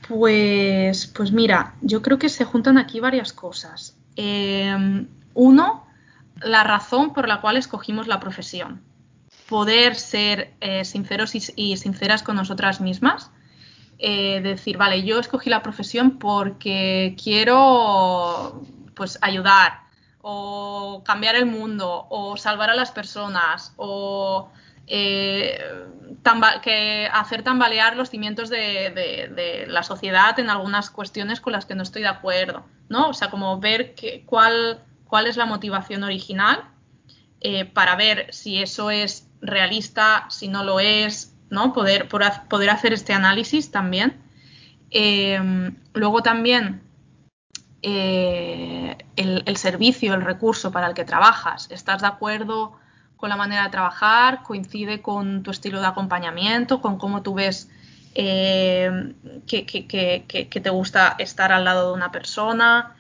Pues, 0.08 1.08
pues 1.08 1.32
mira, 1.32 1.76
yo 1.82 2.02
creo 2.02 2.18
que 2.18 2.30
se 2.30 2.46
juntan 2.46 2.78
aquí 2.78 3.00
varias 3.00 3.34
cosas. 3.34 3.98
Em, 4.16 5.08
uno, 5.38 5.86
la 6.42 6.64
razón 6.64 7.14
por 7.14 7.28
la 7.28 7.42
cual 7.42 7.58
escogimos 7.58 8.08
la 8.08 8.20
profesión. 8.20 8.82
Poder 9.48 9.96
ser 9.96 10.56
eh, 10.62 10.84
sinceros 10.84 11.36
y, 11.36 11.78
sinceras 11.78 12.24
con 12.24 12.36
nosotras 12.36 12.82
mismas 12.82 13.30
eh, 14.00 14.42
decir, 14.42 14.78
vale, 14.78 15.04
yo 15.04 15.20
escogí 15.20 15.50
la 15.50 15.62
profesión 15.62 16.18
porque 16.18 17.16
quiero 17.24 18.64
pues 18.96 19.20
ayudar 19.22 19.82
o 20.22 21.04
cambiar 21.06 21.36
el 21.36 21.46
mundo 21.46 22.08
o 22.10 22.36
salvar 22.36 22.72
a 22.72 22.76
las 22.76 22.92
personas 22.92 23.74
o 23.78 24.50
eh, 24.88 25.60
que 26.64 27.10
hacer 27.12 27.44
tambalear 27.44 27.96
los 27.96 28.10
cimientos 28.10 28.50
de, 28.50 29.66
la 29.68 29.84
sociedad 29.84 30.40
en 30.40 30.50
algunas 30.50 30.90
cuestiones 30.90 31.42
con 31.42 31.54
las 31.54 31.66
que 31.66 31.76
no 31.76 31.84
estoy 31.84 32.02
de 32.02 32.08
acuerdo, 32.08 32.66
¿no? 32.90 33.10
O 33.10 33.14
sea, 33.14 33.30
como 33.30 33.60
ver 33.60 33.96
cuál, 34.26 34.82
cuál 35.08 35.28
es 35.28 35.38
la 35.38 35.46
motivación 35.46 36.04
original 36.04 36.66
eh, 37.42 37.66
para 37.66 37.96
ver 37.96 38.28
si 38.34 38.62
eso 38.62 38.90
es 38.92 39.30
realista, 39.42 40.26
si 40.30 40.48
no 40.48 40.64
lo 40.64 40.80
es, 40.80 41.36
¿no? 41.50 41.74
Poder, 41.74 42.08
poder 42.08 42.70
hacer 42.70 42.94
este 42.94 43.14
análisis 43.14 43.72
también. 43.72 44.22
Eh, 44.92 45.72
luego 45.94 46.22
también 46.22 46.82
eh, 47.82 48.98
el, 49.16 49.58
servicio, 49.58 50.14
el 50.14 50.22
recurso 50.22 50.72
para 50.72 50.88
el 50.88 50.94
que 50.94 51.06
trabajas. 51.06 51.70
¿Estás 51.72 52.02
de 52.02 52.08
acuerdo 52.08 52.74
con 53.16 53.30
la 53.30 53.38
manera 53.38 53.64
de 53.64 53.70
trabajar? 53.70 54.44
¿Coincide 54.44 55.02
con 55.02 55.44
tu 55.44 55.52
estilo 55.52 55.80
de 55.80 55.88
acompañamiento? 55.88 56.82
¿Con 56.82 56.98
cómo 56.98 57.22
tú 57.22 57.36
ves 57.36 57.70
eh, 58.14 59.14
que, 59.48 59.66
que, 59.66 60.60
te 60.62 60.70
gusta 60.70 61.16
estar 61.20 61.52
al 61.52 61.64
lado 61.64 61.90
de 61.90 61.94
una 61.94 62.12
persona? 62.12 62.97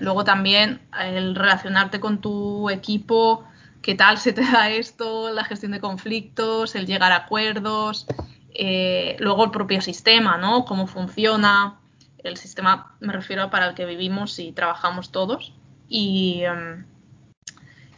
Luego 0.00 0.24
también 0.24 0.80
el 0.98 1.34
relacionarte 1.34 2.00
con 2.00 2.20
tu 2.20 2.70
equipo 2.70 3.44
qué 3.84 3.94
tal 3.94 4.18
se 4.18 4.32
te 4.32 4.40
da 4.42 4.70
esto, 4.70 5.30
la 5.30 5.44
gestión 5.44 5.72
de 5.72 5.80
conflictos, 5.80 6.74
el 6.74 6.86
llegar 6.86 7.12
a 7.12 7.16
acuerdos, 7.16 8.06
eh, 8.54 9.16
luego 9.20 9.44
el 9.44 9.50
propio 9.50 9.80
sistema, 9.82 10.38
¿no? 10.38 10.64
Cómo 10.64 10.86
funciona. 10.86 11.78
El 12.18 12.38
sistema 12.38 12.96
me 13.00 13.12
refiero 13.12 13.50
para 13.50 13.68
el 13.68 13.74
que 13.74 13.84
vivimos 13.84 14.38
y 14.38 14.52
trabajamos 14.52 15.12
todos. 15.12 15.52
Y, 15.86 16.42
em, 16.44 16.86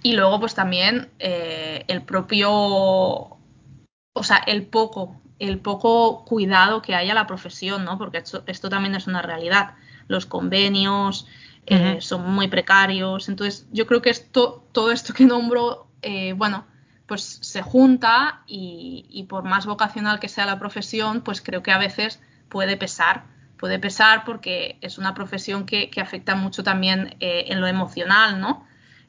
y 0.03 0.15
luego, 0.15 0.41
pues 0.41 0.55
también 0.55 1.09
eh, 1.21 1.85
el 1.87 2.03
propio, 2.03 2.51
o 2.51 4.23
sea, 4.23 4.39
el 4.39 4.67
poco, 4.67 5.21
el 5.39 5.59
poco 5.61 6.25
cuidado 6.25 6.83
que 6.83 6.97
hay 6.97 7.11
a 7.11 7.15
la 7.15 7.29
profesión, 7.29 7.85
¿no? 7.85 7.97
Porque 7.97 8.19
esto, 8.19 8.43
esto 8.47 8.69
también 8.69 8.97
es 8.97 9.07
una 9.07 9.23
realidad. 9.23 9.75
Los 10.09 10.27
convenios, 10.27 11.27
eh, 11.67 11.99
son 12.01 12.31
muy 12.31 12.49
precarios. 12.49 13.29
Entonces, 13.29 13.67
yo 13.73 13.87
creo 13.87 14.01
que 14.01 14.11
esto, 14.11 14.65
todo 14.73 14.93
esto 14.93 15.13
que 15.13 15.25
nombro, 15.25 15.89
eh, 16.03 16.33
bueno, 16.35 16.67
pues 17.07 17.39
se 17.43 17.63
junta 17.63 18.43
y, 18.47 19.27
por 19.29 19.45
más 19.45 19.67
vocacional 19.67 20.19
que 20.19 20.29
sea 20.29 20.47
la 20.47 20.59
profesión, 20.59 21.21
pues 21.21 21.41
creo 21.41 21.63
que 21.63 21.73
a 21.73 21.79
veces 21.79 22.21
puede 22.49 22.77
pesar. 22.77 23.25
Puede 23.59 23.79
pesar 23.79 24.25
porque 24.25 24.77
es 24.81 24.99
una 24.99 25.15
profesión 25.15 25.67
que, 25.67 25.91
afecta 26.01 26.35
mucho 26.35 26.63
también 26.63 27.17
eh, 27.21 27.47
en 27.49 27.61
lo 27.61 27.67
emocional, 27.67 28.41
¿no? 28.41 28.67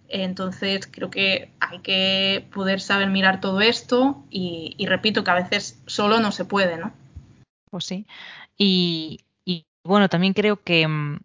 Entonces 0.10 0.88
creo 0.88 1.10
que 1.10 1.52
hay 1.60 1.80
que 1.80 2.48
poder 2.54 2.80
saber 2.80 3.10
mirar 3.10 3.42
todo 3.42 3.60
esto 3.62 4.24
y, 4.30 4.76
repito 4.88 5.24
que 5.24 5.32
a 5.32 5.36
veces 5.36 5.82
solo 5.86 6.20
no 6.20 6.32
se 6.32 6.46
puede, 6.46 6.78
¿no? 6.78 6.94
Pues 7.70 7.86
sí. 7.86 8.06
Y, 8.58 9.20
bueno, 9.88 10.10
también 10.10 10.34
creo 10.34 10.62
que, 10.62 10.88
mm, 10.88 11.20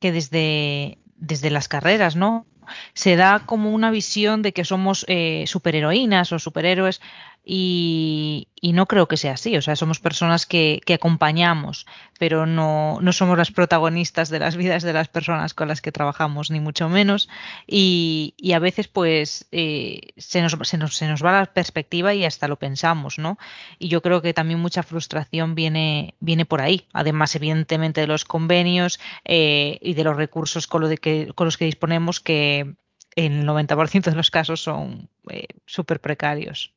que 0.00 0.12
desde, 0.12 0.98
desde 1.16 1.50
las 1.50 1.68
carreras, 1.68 2.16
¿no? 2.16 2.46
Se 2.92 3.16
da 3.16 3.40
como 3.46 3.70
una 3.70 3.90
visión 3.90 4.42
de 4.42 4.52
que 4.52 4.64
somos 4.64 5.04
eh, 5.08 5.44
superheroínas 5.46 6.32
o 6.32 6.38
superhéroes 6.38 7.00
y, 7.44 8.48
no 8.74 8.86
creo 8.86 9.08
que 9.08 9.16
sea 9.16 9.32
así. 9.32 9.56
O 9.56 9.62
sea, 9.62 9.76
somos 9.76 10.00
personas 10.00 10.44
que, 10.44 10.82
acompañamos, 10.92 11.86
pero 12.18 12.46
no, 12.46 12.98
no, 13.00 13.12
somos 13.12 13.38
las 13.38 13.50
protagonistas 13.50 14.28
de 14.28 14.38
las 14.38 14.56
vidas 14.56 14.82
de 14.82 14.92
las 14.92 15.08
personas 15.08 15.54
con 15.54 15.68
las 15.68 15.80
que 15.80 15.92
trabajamos, 15.92 16.50
ni 16.50 16.60
mucho 16.60 16.88
menos. 16.88 17.28
Y, 17.66 18.34
a 18.54 18.58
veces, 18.58 18.88
pues, 18.88 19.46
eh, 19.52 20.12
se, 20.16 20.42
nos, 20.42 20.56
se, 20.62 20.76
nos, 20.76 20.94
se, 20.96 21.08
nos, 21.08 21.24
va 21.24 21.32
la 21.32 21.46
perspectiva 21.46 22.12
y 22.14 22.24
hasta 22.24 22.48
lo 22.48 22.56
pensamos, 22.56 23.18
¿no? 23.18 23.38
Y 23.78 23.88
yo 23.88 24.02
creo 24.02 24.20
que 24.20 24.34
también 24.34 24.60
mucha 24.60 24.82
frustración 24.82 25.54
viene, 25.54 26.14
viene 26.20 26.44
por 26.44 26.60
ahí. 26.60 26.86
Además, 26.92 27.34
evidentemente, 27.34 28.02
de 28.02 28.06
los 28.06 28.24
convenios 28.24 29.00
eh, 29.24 29.78
y 29.80 29.94
de 29.94 30.04
los 30.04 30.16
recursos 30.16 30.66
con, 30.66 30.82
lo 30.82 30.88
de 30.88 30.98
que, 30.98 31.32
con 31.34 31.46
los 31.46 31.56
que 31.56 31.64
disponemos, 31.64 32.20
que 32.20 32.74
en 33.16 33.32
el 33.32 33.46
90% 33.48 34.04
de 34.04 34.14
los 34.14 34.30
casos 34.30 34.60
son 34.60 35.08
eh, 35.28 35.48
súper 35.66 36.00
precarios. 36.00 36.72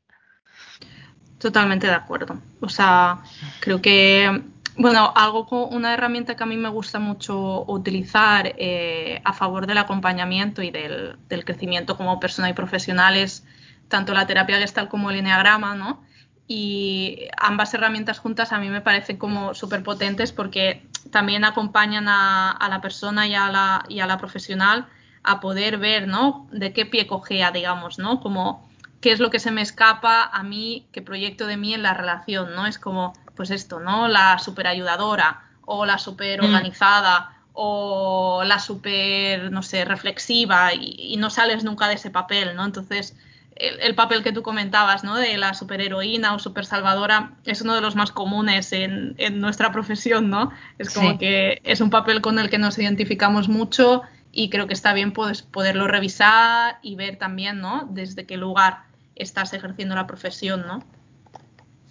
Totalmente 1.41 1.87
de 1.87 1.93
acuerdo. 1.93 2.39
O 2.59 2.69
sea, 2.69 3.23
creo 3.61 3.81
que, 3.81 4.43
bueno, 4.77 5.11
algo 5.15 5.47
una 5.69 5.95
herramienta 5.95 6.35
que 6.35 6.43
a 6.43 6.45
mí 6.45 6.55
me 6.55 6.69
gusta 6.69 6.99
mucho 6.99 7.65
utilizar 7.65 8.53
eh, 8.59 9.21
a 9.25 9.33
favor 9.33 9.65
del 9.65 9.79
acompañamiento 9.79 10.61
y 10.61 10.69
del, 10.69 11.17
crecimiento 11.43 11.97
como 11.97 12.19
persona 12.19 12.47
y 12.47 12.53
profesional 12.53 13.17
es 13.17 13.43
tanto 13.87 14.13
la 14.13 14.27
terapia 14.27 14.59
gestal 14.59 14.87
como 14.87 15.09
el 15.09 15.17
enneagrama, 15.17 15.73
¿no? 15.73 16.03
Y 16.47 17.27
ambas 17.37 17.73
herramientas 17.73 18.19
juntas 18.19 18.51
a 18.51 18.59
mí 18.59 18.69
me 18.69 18.81
parecen 18.81 19.17
como 19.17 19.55
súper 19.55 19.81
potentes 19.81 20.31
porque 20.31 20.85
también 21.09 21.43
acompañan 21.43 22.07
a, 22.07 22.67
la 22.69 22.81
persona 22.81 23.25
y 23.25 23.33
a 23.33 23.49
la, 23.49 23.83
y 23.89 23.99
a 23.99 24.05
la 24.05 24.19
profesional 24.19 24.85
a 25.23 25.39
poder 25.39 25.79
ver, 25.79 26.07
¿no? 26.07 26.47
De 26.51 26.71
qué 26.71 26.85
pie 26.85 27.07
cogea, 27.07 27.49
digamos, 27.51 27.97
¿no? 27.97 28.19
Como 28.19 28.70
qué 29.01 29.11
es 29.11 29.19
lo 29.19 29.31
que 29.31 29.39
se 29.39 29.51
me 29.51 29.61
escapa 29.61 30.23
a 30.23 30.43
mí, 30.43 30.87
qué 30.91 31.01
proyecto 31.01 31.47
de 31.47 31.57
mí 31.57 31.73
en 31.73 31.83
la 31.83 31.93
relación, 31.93 32.55
¿no? 32.55 32.67
Es 32.67 32.77
como, 32.77 33.13
pues 33.35 33.49
esto, 33.49 33.79
¿no? 33.79 34.07
La 34.07 34.37
super 34.37 34.67
ayudadora 34.67 35.41
o 35.65 35.85
la 35.85 35.97
super 35.97 36.41
organizada 36.41 37.35
o 37.53 38.43
la 38.45 38.59
super, 38.59 39.51
no 39.51 39.63
sé, 39.63 39.85
reflexiva 39.85 40.73
y, 40.73 41.15
no 41.17 41.29
sales 41.29 41.63
nunca 41.63 41.87
de 41.87 41.95
ese 41.95 42.11
papel, 42.11 42.55
¿no? 42.55 42.63
Entonces, 42.63 43.15
el, 43.55 43.95
papel 43.95 44.23
que 44.23 44.31
tú 44.31 44.43
comentabas, 44.43 45.03
¿no? 45.03 45.15
De 45.15 45.37
la 45.37 45.53
superheroína 45.53 46.33
o 46.35 46.39
super 46.39 46.65
salvadora 46.65 47.33
es 47.45 47.61
uno 47.61 47.75
de 47.75 47.81
los 47.81 47.95
más 47.95 48.11
comunes 48.11 48.71
en, 48.71 49.15
nuestra 49.39 49.71
profesión, 49.71 50.29
¿no? 50.29 50.51
Es 50.77 50.93
como 50.93 51.17
que 51.17 51.59
es 51.63 51.81
un 51.81 51.89
papel 51.89 52.21
con 52.21 52.37
el 52.37 52.49
que 52.49 52.59
nos 52.59 52.77
identificamos 52.77 53.49
mucho 53.49 54.03
y 54.31 54.49
creo 54.49 54.67
que 54.67 54.73
está 54.73 54.93
bien 54.93 55.11
pues, 55.11 55.41
poderlo 55.41 55.87
revisar 55.87 56.77
y 56.81 56.95
ver 56.95 57.17
también, 57.17 57.59
¿no? 57.59 57.87
Desde 57.91 58.25
qué 58.25 58.37
lugar 58.37 58.90
estás 59.21 59.53
ejerciendo 59.53 59.95
la 59.95 60.07
profesión, 60.07 60.65
¿no? 60.67 60.83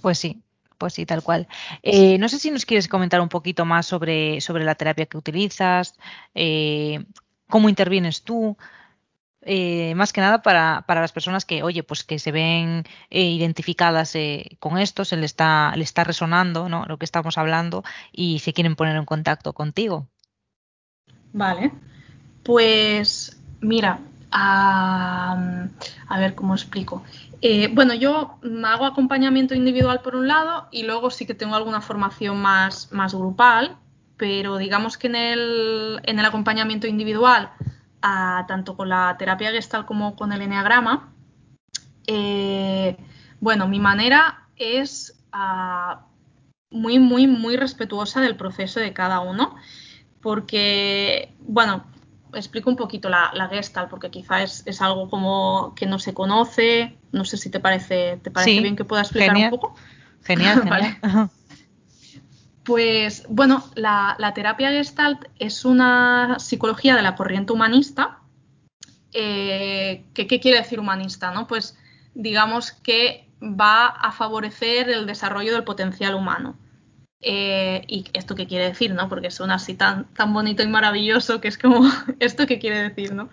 Pues 0.02 0.18
sí, 0.18 0.42
pues 0.78 0.94
sí, 0.94 1.06
tal 1.06 1.22
cual. 1.22 1.46
Eh, 1.82 2.18
no 2.18 2.28
sé 2.28 2.38
si 2.38 2.50
nos 2.50 2.64
quieres 2.64 2.88
comentar 2.88 3.20
un 3.20 3.28
poquito 3.28 3.64
más 3.64 3.86
sobre, 3.86 4.40
sobre 4.40 4.64
la 4.64 4.74
terapia 4.74 5.06
que 5.06 5.18
utilizas, 5.18 5.98
eh, 6.34 7.04
cómo 7.48 7.68
intervienes 7.68 8.22
tú. 8.22 8.56
Eh, 9.42 9.94
más 9.94 10.12
que 10.12 10.20
nada 10.20 10.42
para, 10.42 10.84
para, 10.86 11.00
las 11.00 11.12
personas 11.12 11.44
que, 11.44 11.62
oye, 11.62 11.82
pues 11.82 12.04
que 12.04 12.18
se 12.18 12.32
ven 12.32 12.84
identificadas 13.10 14.14
con 14.58 14.78
esto, 14.78 15.04
se 15.04 15.16
le 15.16 15.24
está, 15.24 15.72
le 15.76 15.84
está 15.84 16.04
resonando 16.04 16.68
¿no? 16.68 16.84
lo 16.84 16.98
que 16.98 17.06
estamos 17.06 17.38
hablando 17.38 17.82
y 18.12 18.40
se 18.40 18.52
quieren 18.52 18.76
poner 18.76 18.96
en 18.96 19.06
contacto 19.06 19.54
contigo. 19.54 20.08
Vale, 21.32 21.72
pues 22.42 23.40
mira, 23.60 24.00
a, 24.30 25.68
ver 26.18 26.34
cómo 26.34 26.54
explico. 26.54 27.02
Eh, 27.42 27.68
bueno, 27.72 27.94
yo 27.94 28.38
hago 28.64 28.84
acompañamiento 28.84 29.54
individual 29.54 30.00
por 30.02 30.16
un 30.16 30.28
lado 30.28 30.68
y 30.70 30.82
luego 30.82 31.10
sí 31.10 31.26
que 31.26 31.34
tengo 31.34 31.54
alguna 31.54 31.80
formación 31.80 32.40
más, 32.40 32.92
más 32.92 33.14
grupal, 33.14 33.76
pero 34.16 34.58
digamos 34.58 34.98
que 34.98 35.06
en 35.06 35.14
el, 35.14 36.00
en 36.04 36.18
el 36.18 36.24
acompañamiento 36.24 36.86
individual, 36.86 37.50
tanto 38.00 38.76
con 38.76 38.88
la 38.88 39.16
terapia 39.18 39.50
gestal 39.50 39.86
como 39.86 40.16
con 40.16 40.32
el 40.32 40.42
enneagrama, 40.42 41.12
eh, 42.06 42.96
bueno, 43.40 43.68
mi 43.68 43.80
manera 43.80 44.48
es 44.56 45.16
muy, 46.70 46.98
muy, 46.98 47.26
muy 47.26 47.56
respetuosa 47.56 48.20
del 48.20 48.36
proceso 48.36 48.80
de 48.80 48.92
cada 48.92 49.20
uno, 49.20 49.56
porque, 50.20 51.34
bueno, 51.40 51.84
explico 52.34 52.70
un 52.70 52.76
poquito 52.76 53.08
la, 53.08 53.30
la 53.34 53.48
Gestalt, 53.48 53.88
porque 53.88 54.10
quizá 54.10 54.42
es, 54.42 54.82
algo 54.82 55.08
como 55.08 55.74
que 55.74 55.86
no 55.86 55.98
se 55.98 56.14
conoce. 56.14 56.96
No 57.12 57.24
sé 57.24 57.36
si 57.36 57.50
te 57.50 57.60
parece, 57.60 58.18
te 58.22 58.30
parece 58.30 58.60
bien 58.60 58.76
que 58.76 58.84
pueda 58.84 59.02
explicar 59.02 59.36
un 59.36 59.50
poco. 59.50 59.74
Genial, 60.24 60.62
genial. 60.64 61.30
Pues 62.64 63.24
bueno, 63.28 63.64
la, 63.74 64.32
terapia 64.34 64.70
Gestalt 64.70 65.24
es 65.38 65.64
una 65.64 66.36
psicología 66.38 66.94
de 66.94 67.02
la 67.02 67.16
corriente 67.16 67.52
humanista. 67.52 68.18
Eh, 69.12 70.04
¿qué, 70.14 70.26
quiere 70.26 70.58
decir 70.58 70.78
humanista? 70.78 71.32
¿no? 71.32 71.46
Pues 71.46 71.76
digamos 72.14 72.72
que 72.72 73.28
va 73.42 73.86
a 73.86 74.12
favorecer 74.12 74.90
el 74.90 75.06
desarrollo 75.06 75.52
del 75.52 75.64
potencial 75.64 76.14
humano. 76.14 76.56
Eh, 77.22 77.84
¿Y 77.86 78.06
esto 78.14 78.34
qué 78.34 78.46
quiere 78.46 78.68
decir, 78.68 78.94
no? 78.94 79.08
Porque 79.08 79.30
suena 79.30 79.54
así 79.56 79.74
tan, 79.74 80.06
tan 80.14 80.32
bonito 80.32 80.62
y 80.62 80.68
maravilloso 80.68 81.40
que 81.40 81.48
es 81.48 81.58
como, 81.58 81.82
¿esto 82.20 82.46
qué 82.46 82.58
quiere 82.58 82.88
decir, 82.88 83.12
no? 83.12 83.28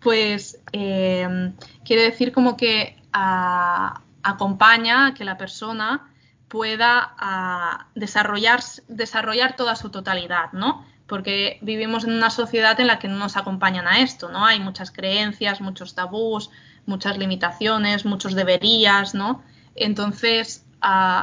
Pues 0.00 0.60
eh, 0.72 1.52
quiere 1.84 2.02
decir 2.02 2.32
como 2.32 2.56
que 2.56 2.96
acompaña 3.12 5.08
a 5.08 5.14
que 5.14 5.24
la 5.24 5.36
persona 5.36 6.08
pueda 6.48 7.88
desarrollar, 7.94 8.60
desarrollar 8.88 9.56
toda 9.56 9.74
su 9.76 9.90
totalidad, 9.90 10.52
¿no? 10.52 10.86
Porque 11.06 11.58
vivimos 11.62 12.04
en 12.04 12.12
una 12.12 12.30
sociedad 12.30 12.78
en 12.80 12.86
la 12.86 12.98
que 12.98 13.08
no 13.08 13.16
nos 13.16 13.36
acompañan 13.36 13.86
a 13.86 14.00
esto, 14.00 14.30
¿no? 14.30 14.46
Hay 14.46 14.60
muchas 14.60 14.90
creencias, 14.90 15.60
muchos 15.60 15.94
tabús, 15.94 16.50
muchas 16.86 17.18
limitaciones, 17.18 18.04
muchos 18.04 18.34
deberías, 18.34 19.14
¿no? 19.14 19.42
Entonces, 19.74 20.64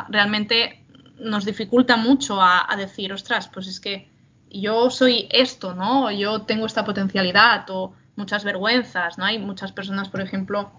realmente 0.10 0.79
nos 1.20 1.46
dificulta 1.46 1.98
mucho 1.98 2.42
a, 2.42 2.68
decir, 2.78 3.12
ostras, 3.14 3.50
pues 3.50 3.68
es 3.68 3.80
que 3.80 4.10
yo 4.50 4.90
soy 4.90 5.28
esto, 5.32 5.76
¿no? 5.76 6.12
Yo 6.12 6.44
tengo 6.44 6.66
esta 6.66 6.86
potencialidad 6.86 7.66
o 7.70 7.94
muchas 8.16 8.44
vergüenzas, 8.44 9.18
¿no? 9.18 9.26
Hay 9.26 9.40
muchas 9.40 9.72
personas, 9.72 10.10
por 10.10 10.22
ejemplo, 10.22 10.72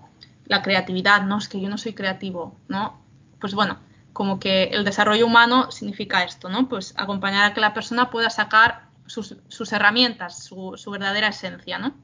la 0.47 0.63
creatividad, 0.63 1.23
¿no? 1.23 1.39
Es 1.39 1.49
que 1.49 1.61
yo 1.61 1.69
no 1.69 1.79
soy 1.79 1.93
creativo, 1.93 2.57
¿no? 2.69 3.01
Pues 3.39 3.55
bueno, 3.55 3.79
como 4.13 4.41
que 4.41 4.65
el 4.65 4.85
desarrollo 4.85 5.27
humano 5.27 5.71
significa 5.71 6.25
esto, 6.25 6.49
¿no? 6.49 6.69
Pues 6.69 6.95
acompañar 6.97 7.45
a 7.45 7.55
que 7.55 7.61
la 7.61 7.75
persona 7.75 8.11
pueda 8.11 8.31
sacar 8.31 8.89
sus, 9.07 9.73
herramientas, 9.73 10.45
su, 10.45 10.91
verdadera 10.91 11.29
esencia, 11.29 11.79
¿no? 11.79 11.95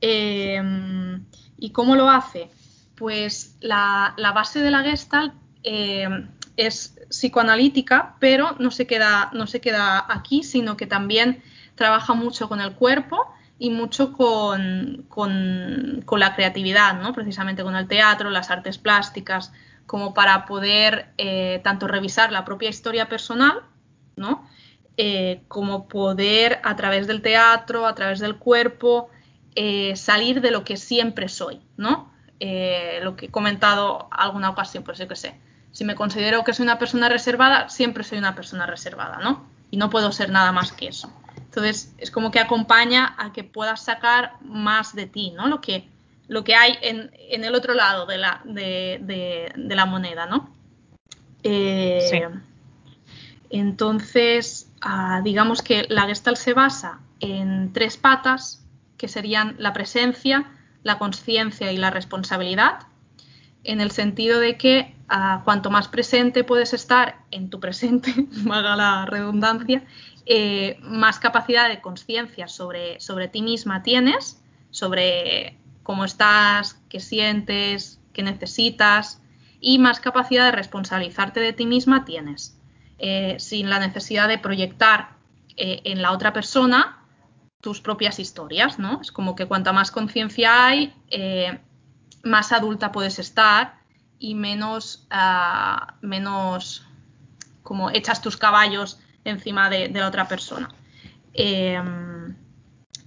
Em, 0.00 1.24
¿Y 1.56 1.70
cómo 1.70 1.96
lo 1.96 2.08
hace? 2.08 2.50
Pues 2.94 3.56
la, 3.60 4.14
base 4.34 4.60
de 4.60 4.70
la 4.70 4.82
Gestalt 4.82 5.34
em, 5.62 6.28
es 6.56 6.97
psicoanalítica, 7.08 8.16
pero 8.18 8.56
no 8.58 8.70
se, 8.70 8.86
queda, 8.86 9.30
no 9.32 9.46
se 9.46 9.60
queda 9.60 10.04
aquí, 10.08 10.42
sino 10.42 10.76
que 10.76 10.86
también 10.86 11.42
trabaja 11.74 12.14
mucho 12.14 12.48
con 12.48 12.60
el 12.60 12.74
cuerpo 12.74 13.32
y 13.58 13.70
mucho 13.70 14.12
con, 14.12 15.06
la 16.18 16.34
creatividad, 16.34 17.00
¿no? 17.00 17.12
precisamente 17.12 17.62
con 17.62 17.74
el 17.76 17.88
teatro, 17.88 18.30
las 18.30 18.50
artes 18.50 18.78
plásticas, 18.78 19.52
como 19.86 20.14
para 20.14 20.44
poder 20.44 21.08
eh, 21.16 21.60
tanto 21.64 21.88
revisar 21.88 22.30
la 22.30 22.44
propia 22.44 22.68
historia 22.68 23.08
personal, 23.08 23.62
¿no? 24.16 24.46
Eh, 24.98 25.42
como 25.48 25.88
poder 25.88 26.60
a 26.62 26.76
través 26.76 27.06
del 27.06 27.22
teatro, 27.22 27.86
a 27.86 27.94
través 27.94 28.18
del 28.18 28.36
cuerpo, 28.36 29.08
eh, 29.54 29.96
salir 29.96 30.40
de 30.40 30.50
lo 30.50 30.62
que 30.64 30.76
siempre 30.76 31.28
soy, 31.28 31.60
¿no? 31.76 32.12
lo 33.02 33.16
que 33.16 33.26
he 33.26 33.30
comentado 33.30 34.06
alguna 34.12 34.50
ocasión, 34.50 34.84
pues 34.84 34.96
yo 34.98 35.08
qué 35.08 35.16
sé, 35.16 35.40
si 35.72 35.84
me 35.84 35.94
considero 35.94 36.44
que 36.44 36.54
soy 36.54 36.64
una 36.64 36.78
persona 36.78 37.08
reservada, 37.08 37.68
siempre 37.68 38.04
soy 38.04 38.18
una 38.18 38.34
persona 38.34 38.66
reservada, 38.66 39.18
¿no? 39.22 39.46
Y 39.70 39.76
no 39.76 39.90
puedo 39.90 40.12
ser 40.12 40.30
nada 40.30 40.52
más 40.52 40.72
que 40.72 40.88
eso. 40.88 41.12
Entonces, 41.36 41.94
es 41.98 42.10
como 42.10 42.30
que 42.30 42.40
acompaña 42.40 43.14
a 43.18 43.32
que 43.32 43.44
puedas 43.44 43.84
sacar 43.84 44.34
más 44.42 44.94
de 44.94 45.06
ti, 45.06 45.30
¿no? 45.30 45.46
Lo 45.46 45.60
que, 45.60 45.88
lo 46.26 46.44
que 46.44 46.54
hay 46.54 46.78
en, 46.82 47.10
el 47.30 47.54
otro 47.54 47.74
lado 47.74 48.06
de 48.06 48.18
la, 48.18 48.40
de, 48.44 49.52
la 49.56 49.86
moneda, 49.86 50.26
¿no? 50.26 50.50
Eh, 51.42 52.28
entonces, 53.50 54.70
ah, 54.80 55.20
digamos 55.22 55.62
que 55.62 55.86
la 55.88 56.06
Gestalt 56.06 56.36
se 56.36 56.54
basa 56.54 57.00
en 57.20 57.72
tres 57.72 57.96
patas, 57.96 58.64
que 58.96 59.08
serían 59.08 59.54
la 59.58 59.72
presencia, 59.72 60.50
la 60.82 60.98
conciencia 60.98 61.72
y 61.72 61.76
la 61.76 61.90
responsabilidad, 61.90 62.87
en 63.64 63.80
el 63.80 63.90
sentido 63.90 64.40
de 64.40 64.56
que 64.56 64.94
cuanto 65.44 65.70
más 65.70 65.88
presente 65.88 66.44
puedes 66.44 66.74
estar 66.74 67.16
en 67.30 67.50
tu 67.50 67.60
presente, 67.60 68.14
la 68.44 69.06
redundancia, 69.06 69.84
eh, 70.26 70.78
más 70.82 71.18
capacidad 71.18 71.68
de 71.68 71.80
conciencia 71.80 72.48
sobre, 72.48 73.00
sobre 73.00 73.28
ti 73.28 73.40
misma 73.40 73.82
tienes, 73.82 74.42
sobre 74.70 75.56
cómo 75.82 76.04
estás, 76.04 76.78
qué 76.90 77.00
sientes, 77.00 77.98
qué 78.12 78.22
necesitas 78.22 79.22
y 79.60 79.78
más 79.78 80.00
capacidad 80.00 80.44
de 80.44 80.52
responsabilizarte 80.52 81.40
de 81.40 81.54
ti 81.54 81.64
misma 81.64 82.04
tienes, 82.04 82.60
eh, 82.98 83.36
sin 83.38 83.70
la 83.70 83.78
necesidad 83.78 84.28
de 84.28 84.38
proyectar 84.38 85.16
eh, 85.56 85.80
en 85.84 86.02
la 86.02 86.12
otra 86.12 86.34
persona 86.34 87.02
tus 87.62 87.80
propias 87.80 88.18
historias, 88.20 88.78
¿no? 88.78 89.00
Es 89.00 89.10
como 89.10 89.34
que 89.34 89.46
cuanta 89.46 89.72
más 89.72 89.90
conciencia 89.90 90.66
hay, 90.66 90.92
más 92.28 92.52
adulta 92.52 92.92
puedes 92.92 93.18
estar 93.18 93.78
y 94.18 94.34
menos, 94.34 95.06
ah, 95.10 95.94
menos 96.00 96.86
como 97.62 97.90
echas 97.90 98.22
tus 98.22 98.36
caballos 98.36 98.98
encima 99.24 99.68
de, 99.68 99.88
la 99.88 100.08
otra 100.08 100.26
persona. 100.28 100.68
Em, 101.34 102.34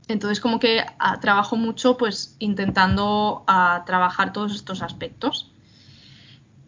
entonces, 0.07 0.39
como 0.39 0.59
que 0.59 0.85
ah, 0.99 1.19
trabajo 1.19 1.55
mucho, 1.55 1.97
pues, 1.97 2.35
intentando 2.39 3.43
ah, 3.47 3.83
trabajar 3.85 4.33
todos 4.33 4.53
estos 4.53 4.81
aspectos. 4.81 5.51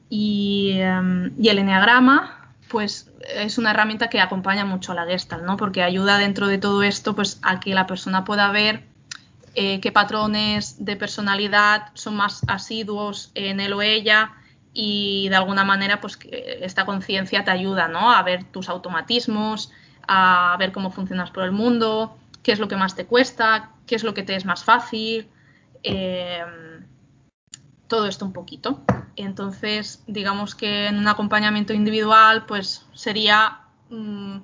Y, 0.09 0.71
em, 0.73 1.33
y, 1.39 1.49
el 1.49 1.59
enneagrama, 1.59 2.53
pues, 2.69 3.11
es 3.35 3.57
una 3.57 3.71
herramienta 3.71 4.09
que 4.09 4.21
acompaña 4.21 4.65
mucho 4.65 4.91
a 4.91 4.95
la 4.95 5.05
Gestalt, 5.05 5.43
¿no? 5.43 5.57
Porque 5.57 5.83
ayuda 5.83 6.17
dentro 6.17 6.47
de 6.47 6.57
todo 6.57 6.83
esto, 6.83 7.15
pues, 7.15 7.39
a 7.43 7.59
que 7.59 7.73
la 7.73 7.87
persona 7.87 8.23
pueda 8.25 8.51
ver 8.51 8.92
eh, 9.55 9.79
qué 9.79 9.91
patrones 9.91 10.83
de 10.83 10.95
personalidad 10.95 11.91
son 11.93 12.15
más 12.15 12.41
asiduos 12.47 13.31
en 13.35 13.59
él 13.59 13.73
o 13.73 13.81
ella 13.81 14.33
y 14.73 15.29
de 15.29 15.35
alguna 15.35 15.63
manera 15.63 16.01
pues 16.01 16.17
esta 16.31 16.85
conciencia 16.85 17.43
te 17.43 17.51
ayuda 17.51 17.87
¿no? 17.87 18.11
a 18.11 18.23
ver 18.23 18.45
tus 18.45 18.69
automatismos, 18.69 19.71
a 20.07 20.55
ver 20.57 20.71
cómo 20.71 20.89
funcionas 20.89 21.29
por 21.29 21.43
el 21.43 21.51
mundo, 21.51 22.17
qué 22.41 22.51
es 22.51 22.59
lo 22.59 22.67
que 22.67 22.75
más 22.75 22.95
te 22.95 23.05
cuesta, 23.05 23.71
qué 23.85 23.95
es 23.95 24.03
lo 24.03 24.13
que 24.13 24.23
te 24.23 24.35
es 24.35 24.45
más 24.45 24.63
fácil, 24.63 25.29
em, 25.83 26.85
todo 27.87 28.07
esto 28.07 28.25
un 28.25 28.33
poquito. 28.33 28.81
Entonces, 29.15 30.03
digamos 30.07 30.55
que 30.55 30.87
en 30.87 30.97
un 30.97 31.07
acompañamiento 31.07 31.73
individual, 31.73 32.45
pues 32.45 32.85
sería 32.93 33.59
mm, 33.89 34.37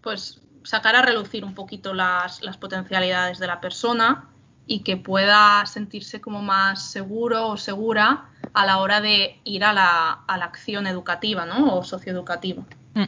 pues 0.00 0.42
sacar 0.64 0.96
a 0.96 1.02
relucir 1.02 1.44
un 1.44 1.54
poquito 1.54 1.94
las, 1.94 2.42
las 2.42 2.56
potencialidades 2.56 3.38
de 3.38 3.46
la 3.46 3.60
persona 3.60 4.28
y 4.66 4.80
que 4.80 4.96
pueda 4.96 5.64
sentirse 5.66 6.20
como 6.20 6.42
más 6.42 6.90
seguro 6.90 7.48
o 7.48 7.56
segura 7.56 8.26
a 8.52 8.66
la 8.66 8.78
hora 8.78 9.00
de 9.00 9.40
ir 9.44 9.64
a 9.64 9.72
la, 9.72 10.10
a 10.26 10.38
la 10.38 10.44
acción 10.44 10.86
educativa 10.86 11.46
¿no? 11.46 11.76
o 11.76 11.84
socioeducativa. 11.84 12.64
Mm. 12.94 13.04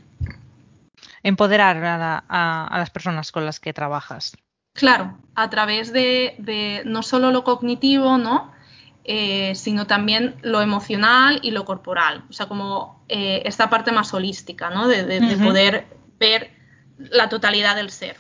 Empoderar 1.23 1.77
a, 1.85 2.79
las 2.79 2.90
personas 2.90 3.33
con 3.33 3.44
las 3.44 3.59
que 3.59 3.73
trabajas. 3.73 4.37
Claro, 4.73 5.18
a 5.35 5.51
través 5.51 5.92
de, 5.92 6.83
no 6.87 7.03
solo 7.03 7.33
lo 7.33 7.42
cognitivo, 7.42 8.18
¿no? 8.18 8.53
Eh, 9.03 9.55
sino 9.55 9.87
también 9.87 10.37
lo 10.42 10.61
emocional 10.61 11.40
y 11.42 11.51
lo 11.51 11.64
corporal. 11.64 12.25
O 12.29 12.33
sea, 12.33 12.47
como 12.47 13.03
eh, 13.09 13.42
esta 13.47 13.68
parte 13.68 13.90
más 13.90 14.12
holística, 14.14 14.71
¿no? 14.71 14.87
de 14.87 15.38
poder 15.42 15.87
ver 16.21 16.53
la 16.99 17.29
totalidad 17.29 17.75
del 17.75 17.90
ser. 17.90 18.16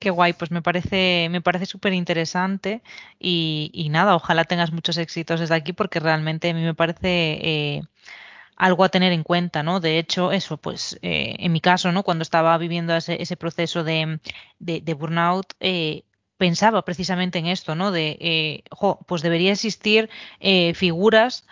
Qué 0.00 0.08
guay, 0.08 0.32
pues 0.32 0.50
me 0.50 0.62
parece, 0.62 1.28
me 1.30 1.42
parece 1.42 1.66
súper 1.66 1.92
interesante 1.92 2.82
y, 3.18 3.88
nada, 3.90 4.16
ojalá 4.16 4.44
tengas 4.44 4.72
muchos 4.72 4.96
éxitos 4.96 5.40
desde 5.40 5.54
aquí 5.54 5.74
porque 5.74 6.00
realmente 6.00 6.48
a 6.48 6.54
mí 6.54 6.62
me 6.62 6.74
parece 6.74 7.38
eh, 7.42 7.82
algo 8.56 8.84
a 8.84 8.88
tener 8.88 9.12
en 9.12 9.24
cuenta, 9.24 9.62
¿no? 9.62 9.78
De 9.80 9.98
hecho, 9.98 10.32
eso, 10.32 10.56
pues 10.56 10.98
eh, 11.02 11.36
en 11.38 11.52
mi 11.52 11.60
caso, 11.60 11.92
¿no? 11.92 12.02
Cuando 12.02 12.22
estaba 12.22 12.56
viviendo 12.58 12.96
ese, 12.96 13.20
ese 13.22 13.36
proceso 13.36 13.84
de, 13.84 14.20
burnout, 14.98 15.52
eh, 15.60 16.04
pensaba 16.38 16.82
precisamente 16.82 17.38
en 17.38 17.46
esto, 17.46 17.74
¿no? 17.74 17.92
De, 17.92 18.64
pues 19.06 19.20
debería 19.22 19.52
existir 19.52 20.08
figuras 20.74 21.46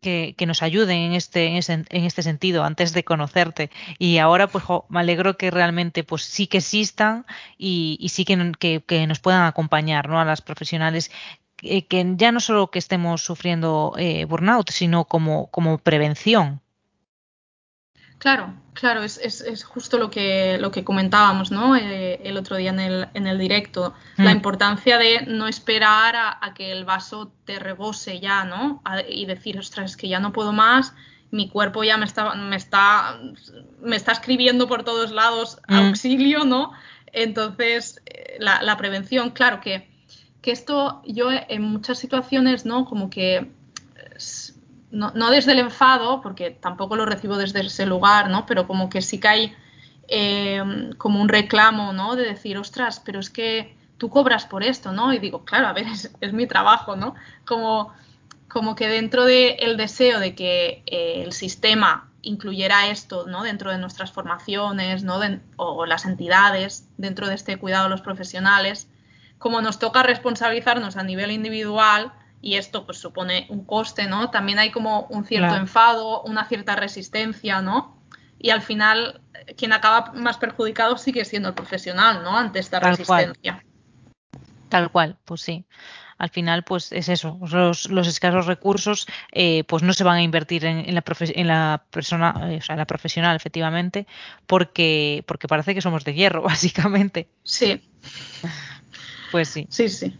que, 0.00 0.34
nos 0.46 0.62
ayuden 0.62 0.98
en 0.98 1.12
este, 1.14 1.46
en 1.46 2.04
este 2.04 2.22
sentido 2.22 2.64
antes 2.64 2.92
de 2.92 3.04
conocerte. 3.04 3.70
Y 3.98 4.18
ahora, 4.18 4.46
pues, 4.46 4.64
me 4.88 5.00
alegro 5.00 5.36
que 5.36 5.50
realmente, 5.50 6.04
pues, 6.04 6.22
sí 6.22 6.46
que 6.46 6.58
existan 6.58 7.26
y, 7.56 8.06
sí 8.10 8.24
que, 8.24 8.82
que, 8.86 9.06
nos 9.06 9.20
puedan 9.20 9.44
acompañar, 9.44 10.08
¿no? 10.08 10.20
A 10.20 10.24
las 10.24 10.42
profesionales 10.42 11.10
que, 11.56 12.14
ya 12.16 12.32
no 12.32 12.40
solo 12.40 12.70
que 12.70 12.78
estemos 12.78 13.22
sufriendo 13.22 13.94
eh, 13.98 14.24
burnout, 14.24 14.70
sino 14.70 15.04
como, 15.04 15.50
como 15.50 15.78
prevención. 15.78 16.60
Claro, 18.18 18.52
claro, 18.74 19.04
es, 19.04 19.16
es, 19.18 19.40
es, 19.40 19.62
justo 19.62 19.96
lo 19.96 20.10
que, 20.10 20.58
lo 20.58 20.72
que 20.72 20.82
comentábamos 20.82 21.52
¿no? 21.52 21.76
Eh, 21.76 22.20
el 22.24 22.36
otro 22.36 22.56
día 22.56 22.70
en 22.70 22.80
el, 22.80 23.08
en 23.14 23.28
el 23.28 23.38
directo. 23.38 23.94
La 24.16 24.32
mm. 24.32 24.36
importancia 24.36 24.98
de 24.98 25.24
no 25.26 25.46
esperar 25.46 26.16
a, 26.16 26.54
que 26.54 26.72
el 26.72 26.84
vaso 26.84 27.32
te 27.44 27.60
rebose 27.60 28.18
ya, 28.18 28.44
¿no? 28.44 28.82
y 29.08 29.26
decir, 29.26 29.58
ostras, 29.58 29.92
es 29.92 29.96
que 29.96 30.08
ya 30.08 30.18
no 30.18 30.32
puedo 30.32 30.52
más, 30.52 30.94
mi 31.30 31.48
cuerpo 31.48 31.84
ya 31.84 31.96
me 31.96 32.06
está, 32.06 32.34
me 32.34 32.56
está, 32.56 33.20
me 33.80 33.94
está 33.94 34.12
escribiendo 34.12 34.66
por 34.66 34.82
todos 34.82 35.12
lados 35.12 35.60
mm. 35.68 35.74
auxilio, 35.74 36.44
¿no? 36.44 36.72
Entonces, 37.12 38.02
eh, 38.06 38.36
la, 38.40 38.62
la, 38.62 38.76
prevención, 38.76 39.30
claro 39.30 39.60
que, 39.60 39.88
que 40.42 40.50
esto 40.50 41.02
yo 41.06 41.30
en 41.30 41.62
muchas 41.62 41.98
situaciones, 41.98 42.64
¿no? 42.64 42.84
Como 42.84 43.10
que 43.10 43.50
no, 44.90 45.30
desde 45.30 45.52
el 45.52 45.58
enfado, 45.58 46.20
porque 46.22 46.50
tampoco 46.50 46.96
lo 46.96 47.04
recibo 47.04 47.36
desde 47.36 47.60
ese 47.60 47.86
lugar, 47.86 48.30
¿no? 48.30 48.46
Pero 48.46 48.66
como 48.66 48.88
que 48.88 49.02
sí 49.02 49.20
que 49.20 49.28
hay 49.28 49.56
eh, 50.08 50.62
como 50.96 51.20
un 51.20 51.28
reclamo, 51.28 51.92
¿no? 51.92 52.16
De 52.16 52.24
decir, 52.24 52.56
ostras, 52.56 53.00
pero 53.04 53.20
es 53.20 53.28
que 53.28 53.76
tú 53.98 54.08
cobras 54.08 54.46
por 54.46 54.62
esto, 54.62 54.92
¿no? 54.92 55.12
Y 55.12 55.18
digo, 55.18 55.44
claro, 55.44 55.68
a 55.68 55.72
ver, 55.72 55.86
es, 56.20 56.32
mi 56.32 56.46
trabajo, 56.46 56.96
¿no? 56.96 57.14
Como, 57.44 57.92
como 58.48 58.74
que 58.74 58.88
dentro 58.88 59.24
del 59.24 59.76
deseo 59.76 60.20
de 60.20 60.34
que 60.34 60.82
eh, 60.86 61.22
el 61.24 61.32
sistema 61.32 62.08
incluyera 62.22 62.88
esto, 62.88 63.26
¿no? 63.26 63.42
Dentro 63.42 63.70
de 63.70 63.78
nuestras 63.78 64.10
formaciones, 64.10 65.04
¿no? 65.04 65.20
o 65.56 65.86
las 65.86 66.04
entidades, 66.04 66.88
dentro 66.96 67.28
de 67.28 67.34
este 67.34 67.56
cuidado 67.58 67.84
de 67.84 67.90
los 67.90 68.00
profesionales, 68.00 68.88
como 69.38 69.60
nos 69.60 69.78
toca 69.78 70.02
responsabilizarnos 70.02 70.96
a 70.96 71.04
nivel 71.04 71.30
individual, 71.30 72.12
y 72.48 72.56
esto 72.56 72.86
pues 72.86 72.98
supone 72.98 73.46
un 73.50 73.66
coste, 73.66 74.06
¿no? 74.06 74.30
También 74.30 74.58
hay 74.58 74.70
como 74.70 75.02
un 75.10 75.26
cierto 75.26 75.54
enfado, 75.54 76.22
una 76.22 76.46
cierta 76.46 76.76
resistencia, 76.76 77.60
¿no? 77.60 78.02
Y 78.38 78.50
al 78.50 78.62
final 78.62 79.20
quien 79.58 79.74
acaba 79.74 80.12
más 80.14 80.38
perjudicado 80.38 80.96
sigue 80.96 81.26
siendo 81.26 81.50
el 81.50 81.54
profesional, 81.54 82.22
¿no? 82.22 82.38
Ante 82.38 82.58
esta 82.60 82.80
resistencia. 82.80 83.62
Tal 84.70 84.90
cual, 84.90 85.18
pues 85.26 85.42
sí. 85.42 85.66
Al 86.16 86.30
final, 86.30 86.64
pues 86.64 86.90
es 86.90 87.10
eso. 87.10 87.38
Los, 87.50 87.86
escasos 88.08 88.46
recursos, 88.46 89.06
eh, 89.30 89.64
pues 89.64 89.82
no 89.82 89.92
se 89.92 90.04
van 90.04 90.16
a 90.16 90.22
invertir 90.22 90.64
en, 90.64 90.94
la, 90.94 91.04
en 91.20 91.46
la 91.46 91.84
persona, 91.90 92.34
eh, 92.50 92.56
o 92.56 92.62
sea, 92.62 92.72
en 92.74 92.78
la 92.78 92.86
profesional, 92.86 93.36
efectivamente, 93.36 94.06
porque, 94.46 95.22
porque 95.26 95.48
parece 95.48 95.74
que 95.74 95.82
somos 95.82 96.02
de 96.04 96.14
hierro, 96.14 96.42
básicamente. 96.44 97.28
Sí. 97.42 97.82
Pues 99.30 99.48
sí. 99.48 99.66
Sí, 99.68 99.90
sí. 99.90 100.18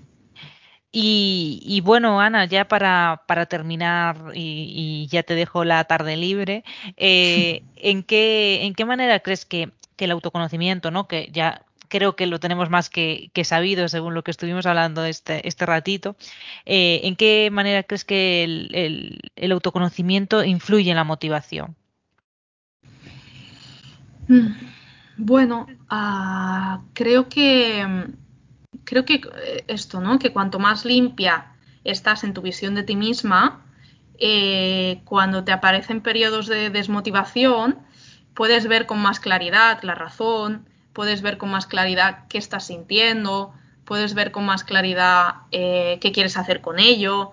Y, 1.00 1.80
bueno, 1.84 2.20
Ana, 2.20 2.46
ya 2.46 2.66
para, 2.66 3.22
para 3.28 3.46
terminar 3.46 4.32
y, 4.34 5.06
ya 5.08 5.22
te 5.22 5.36
dejo 5.36 5.64
la 5.64 5.84
tarde 5.84 6.16
libre, 6.16 6.64
eh, 6.96 7.62
¿en, 7.76 8.02
qué, 8.02 8.64
¿en 8.64 8.74
qué 8.74 8.84
manera 8.84 9.20
crees 9.20 9.46
que, 9.46 9.70
el 9.96 10.10
autoconocimiento, 10.10 10.90
¿no? 10.90 11.06
que 11.06 11.28
ya 11.32 11.62
creo 11.88 12.16
que 12.16 12.26
lo 12.26 12.40
tenemos 12.40 12.68
más 12.68 12.90
que, 12.90 13.30
sabido 13.44 13.88
según 13.88 14.14
lo 14.14 14.24
que 14.24 14.32
estuvimos 14.32 14.66
hablando 14.66 15.04
este, 15.04 15.46
este 15.46 15.66
ratito, 15.66 16.16
eh, 16.66 17.00
¿en 17.04 17.14
qué 17.14 17.48
manera 17.52 17.84
crees 17.84 18.04
que 18.04 18.42
el, 18.42 19.52
autoconocimiento 19.52 20.42
influye 20.42 20.90
en 20.90 20.96
la 20.96 21.04
motivación? 21.04 21.76
Mm, 24.26 24.48
bueno, 25.16 25.66
ah, 25.90 26.82
creo 26.92 27.28
que 27.28 27.86
creo 28.88 29.04
que 29.04 29.20
eh, 29.42 29.64
esto, 29.68 30.00
¿no? 30.00 30.18
Que 30.18 30.32
cuanto 30.32 30.58
más 30.58 30.86
limpia 30.86 31.52
estás 31.84 32.24
en 32.24 32.32
tu 32.32 32.40
visión 32.40 32.74
de 32.74 32.84
ti 32.84 32.96
misma, 32.96 33.66
eh, 34.18 35.02
cuando 35.04 35.44
te 35.44 35.52
aparecen 35.52 36.00
periodos 36.00 36.46
de 36.46 36.70
desmotivación, 36.70 37.78
puedes 38.32 38.66
ver 38.66 38.86
con 38.86 38.98
más 38.98 39.20
claridad 39.20 39.82
la 39.82 39.94
razón, 39.94 40.66
puedes 40.94 41.20
ver 41.20 41.36
con 41.36 41.50
más 41.50 41.66
claridad 41.66 42.26
qué 42.30 42.38
estás 42.38 42.68
sintiendo, 42.68 43.52
puedes 43.84 44.14
ver 44.14 44.32
con 44.32 44.46
más 44.46 44.64
claridad 44.64 45.34
eh, 45.50 45.98
qué 46.00 46.10
quieres 46.10 46.38
hacer 46.38 46.62
con 46.62 46.78
ello. 46.78 47.32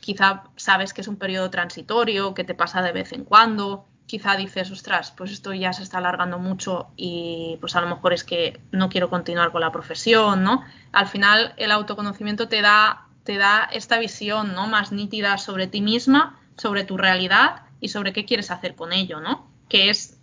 Quizá 0.00 0.44
sabes 0.56 0.92
que 0.92 1.00
es 1.00 1.08
un 1.08 1.16
periodo 1.16 1.48
transitorio, 1.48 2.34
que 2.34 2.44
te 2.44 2.54
pasa 2.54 2.82
de 2.82 2.92
vez 2.92 3.12
en 3.12 3.24
cuando, 3.24 3.86
quizá 4.10 4.36
dices, 4.36 4.72
ostras, 4.72 5.12
pues 5.12 5.30
esto 5.30 5.54
ya 5.54 5.72
se 5.72 5.84
está 5.84 5.98
alargando 5.98 6.40
mucho 6.40 6.88
y 6.96 7.56
pues 7.60 7.76
a 7.76 7.80
lo 7.80 7.86
mejor 7.86 8.12
es 8.12 8.24
que 8.24 8.60
no 8.72 8.88
quiero 8.88 9.08
continuar 9.08 9.52
con 9.52 9.60
la 9.60 9.70
profesión, 9.70 10.42
¿no? 10.42 10.64
Al 10.90 11.06
final 11.06 11.54
el 11.56 11.70
autoconocimiento 11.70 12.48
te 12.48 12.60
da, 12.60 13.06
te 13.22 13.36
da 13.36 13.70
esta 13.72 14.00
visión, 14.00 14.52
¿no? 14.52 14.66
Más 14.66 14.90
nítida 14.90 15.38
sobre 15.38 15.68
ti 15.68 15.80
misma, 15.80 16.40
sobre 16.56 16.82
tu 16.82 16.96
realidad 16.96 17.62
y 17.80 17.90
sobre 17.90 18.12
qué 18.12 18.24
quieres 18.24 18.50
hacer 18.50 18.74
con 18.74 18.92
ello, 18.92 19.20
¿no? 19.20 19.48
que 19.68 19.88
es 19.88 20.18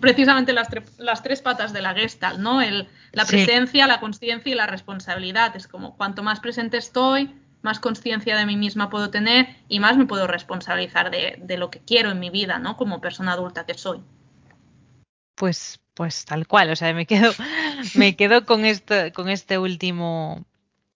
precisamente 0.00 0.52
las, 0.52 0.66
las, 0.98 1.22
tres 1.22 1.40
patas 1.40 1.72
de 1.72 1.80
la 1.80 1.94
Gestalt, 1.94 2.40
¿no? 2.40 2.60
El, 2.60 2.88
la 3.12 3.24
presencia, 3.24 3.86
la 3.86 4.00
conciencia 4.00 4.50
y 4.50 4.56
la 4.56 4.66
responsabilidad. 4.66 5.54
Es 5.54 5.68
como 5.68 5.96
cuanto 5.96 6.24
más 6.24 6.40
presente 6.40 6.76
estoy, 6.78 7.32
más 7.64 7.80
conciencia 7.80 8.36
de 8.36 8.46
mí 8.46 8.56
misma 8.56 8.90
puedo 8.90 9.10
tener 9.10 9.56
y 9.68 9.80
más 9.80 9.96
me 9.96 10.06
puedo 10.06 10.26
responsabilizar 10.26 11.10
de, 11.10 11.36
de, 11.38 11.56
lo 11.56 11.70
que 11.70 11.80
quiero 11.80 12.10
en 12.10 12.20
mi 12.20 12.30
vida, 12.30 12.58
¿no? 12.58 12.76
Como 12.76 13.00
persona 13.00 13.32
adulta 13.32 13.66
que 13.66 13.74
soy. 13.74 14.02
Pues, 15.34 15.80
pues 15.94 16.26
tal 16.26 16.46
cual, 16.46 16.70
o 16.70 16.76
sea, 16.76 16.92
me 16.92 17.06
quedo, 17.06 17.32
me 17.96 18.16
quedo 18.16 18.44
con 18.44 18.64
esto, 18.64 18.94
con 19.14 19.28
este 19.28 19.58
último, 19.58 20.44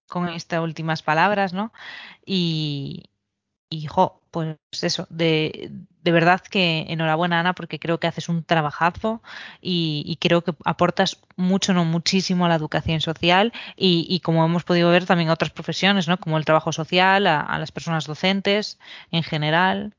con 0.07 0.29
estas 0.29 0.61
últimas 0.61 1.03
palabras, 1.03 1.55
¿no? 1.55 1.73
Y, 2.25 3.11
y 3.71 3.87
jo, 3.87 4.18
pues 4.31 4.57
eso, 4.83 5.07
de, 5.11 5.71
de, 6.03 6.13
verdad 6.13 6.41
que 6.41 6.87
enhorabuena 6.89 7.41
Ana, 7.41 7.55
porque 7.55 7.79
creo 7.79 7.99
que 7.99 8.07
haces 8.07 8.29
un 8.29 8.45
trabajazo 8.45 9.23
y, 9.61 10.03
y, 10.07 10.17
creo 10.17 10.43
que 10.43 10.55
aportas 10.65 11.19
mucho, 11.37 11.73
no 11.75 11.85
muchísimo 11.85 12.47
a 12.47 12.49
la 12.49 12.55
educación 12.55 13.01
social 13.01 13.53
y, 13.77 14.07
y, 14.09 14.21
como 14.21 14.45
hemos 14.45 14.65
podido 14.65 14.91
ver 14.91 15.07
también 15.07 15.31
a 15.31 15.35
otras 15.35 15.51
profesiones, 15.51 16.09
¿no? 16.09 16.19
Como 16.19 16.39
el 16.39 16.45
trabajo 16.45 16.73
social, 16.73 17.27
a, 17.27 17.59
las 17.59 17.73
personas 17.73 18.07
docentes 18.07 18.79
en 19.11 19.23
general. 19.23 19.95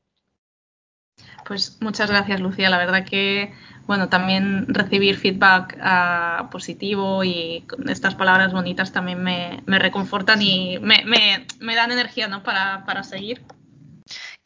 Pues 1.46 1.78
muchas 1.80 2.10
gracias, 2.10 2.40
Lucía. 2.40 2.70
La 2.70 2.78
verdad 2.78 3.04
que 3.04 3.52
bueno, 3.90 4.08
también 4.08 4.66
recibir 4.68 5.16
feedback 5.16 5.76
uh, 5.78 6.48
positivo 6.48 7.24
y 7.24 7.64
estas 7.88 8.14
palabras 8.14 8.52
bonitas 8.52 8.92
también 8.92 9.20
me, 9.20 9.64
me 9.66 9.80
reconfortan 9.80 10.40
y 10.42 10.78
me, 10.78 11.02
me, 11.04 11.44
me, 11.58 11.74
dan 11.74 11.90
energía 11.90 12.28
¿no? 12.28 12.44
para, 12.44 12.84
para 12.86 13.02
seguir. 13.02 13.42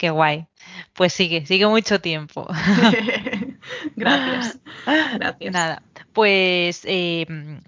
Qué 0.05 0.11
guay. 0.11 0.47
Pues 0.93 1.15
sigue, 1.15 1.47
sigue 1.47 1.67
mucho 1.67 1.99
tiempo. 1.99 2.47
Gracias. 3.97 4.59
Gracias. 5.15 5.51
Nada, 5.51 5.83
pues 6.13 6.83
eh, 6.85 7.25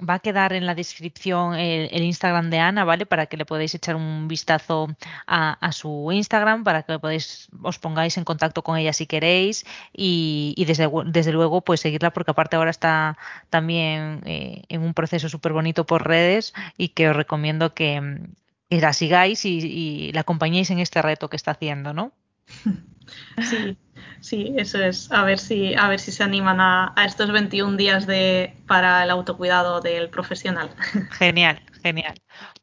va 0.07 0.15
a 0.15 0.19
quedar 0.19 0.53
en 0.53 0.67
la 0.67 0.75
descripción 0.75 1.55
el, 1.55 1.89
el, 1.91 2.03
Instagram 2.03 2.51
de 2.51 2.59
Ana, 2.59 2.85
¿vale? 2.85 3.07
Para 3.07 3.25
que 3.25 3.39
le 3.39 3.47
podáis 3.47 3.75
echar 3.75 3.97
un 3.97 4.29
vistazo 4.29 4.89
a, 5.27 5.53
a, 5.53 5.73
su 5.73 6.11
Instagram, 6.13 6.63
para 6.63 6.83
que 6.83 6.99
podéis, 6.99 7.49
os 7.63 7.79
pongáis 7.79 8.19
en 8.19 8.25
contacto 8.25 8.61
con 8.61 8.77
ella 8.77 8.93
si 8.93 9.07
queréis 9.07 9.65
y, 9.95 10.53
y 10.59 10.67
desde, 10.67 10.91
desde, 11.07 11.33
luego 11.33 11.63
pues 11.63 11.81
seguirla 11.81 12.11
porque 12.11 12.33
aparte 12.33 12.57
ahora 12.57 12.69
está 12.71 13.17
también 13.49 14.21
eh, 14.27 14.65
en 14.69 14.83
un 14.83 14.93
proceso 14.93 15.31
súper 15.31 15.55
bonito 15.55 15.87
por 15.87 16.07
redes 16.07 16.53
y 16.77 16.89
que 16.89 17.09
os 17.09 17.17
recomiendo 17.17 17.73
que, 17.73 18.21
que 18.69 18.79
la 18.83 18.93
sigáis 18.93 19.47
y, 19.47 19.57
y 19.57 20.13
la 20.13 20.21
acompañéis 20.21 20.71
en 20.71 20.81
este 20.81 21.01
reto 21.01 21.31
que 21.31 21.37
está 21.37 21.53
haciendo, 21.53 21.95
¿no? 21.95 22.13
Sí, 23.41 23.79
sí, 24.21 24.55
eso 24.57 24.83
es. 24.83 25.11
A 25.13 25.23
ver 25.23 25.39
si, 25.39 25.75
a 25.75 25.89
ver 25.89 26.01
si 26.01 26.11
se 26.11 26.25
animan 26.25 26.61
a, 26.61 26.93
a, 26.97 27.05
estos 27.05 27.31
21 27.31 27.77
días 27.77 28.07
de, 28.07 28.57
para 28.67 29.05
el 29.05 29.11
autocuidado 29.11 29.81
del 29.81 30.11
profesional. 30.11 30.71
Genial, 31.13 31.63
genial. 31.83 32.15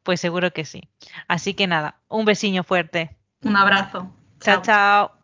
Pues 0.02 0.20
seguro 0.20 0.52
que 0.52 0.64
sí. 0.64 0.82
Así 1.28 1.54
que 1.54 1.66
nada, 1.66 2.00
un 2.08 2.24
besiño 2.24 2.62
fuerte. 2.62 3.16
Un 3.42 3.56
abrazo. 3.56 4.12
Chao, 4.40 4.62
chao. 4.62 4.62
chao. 4.62 5.23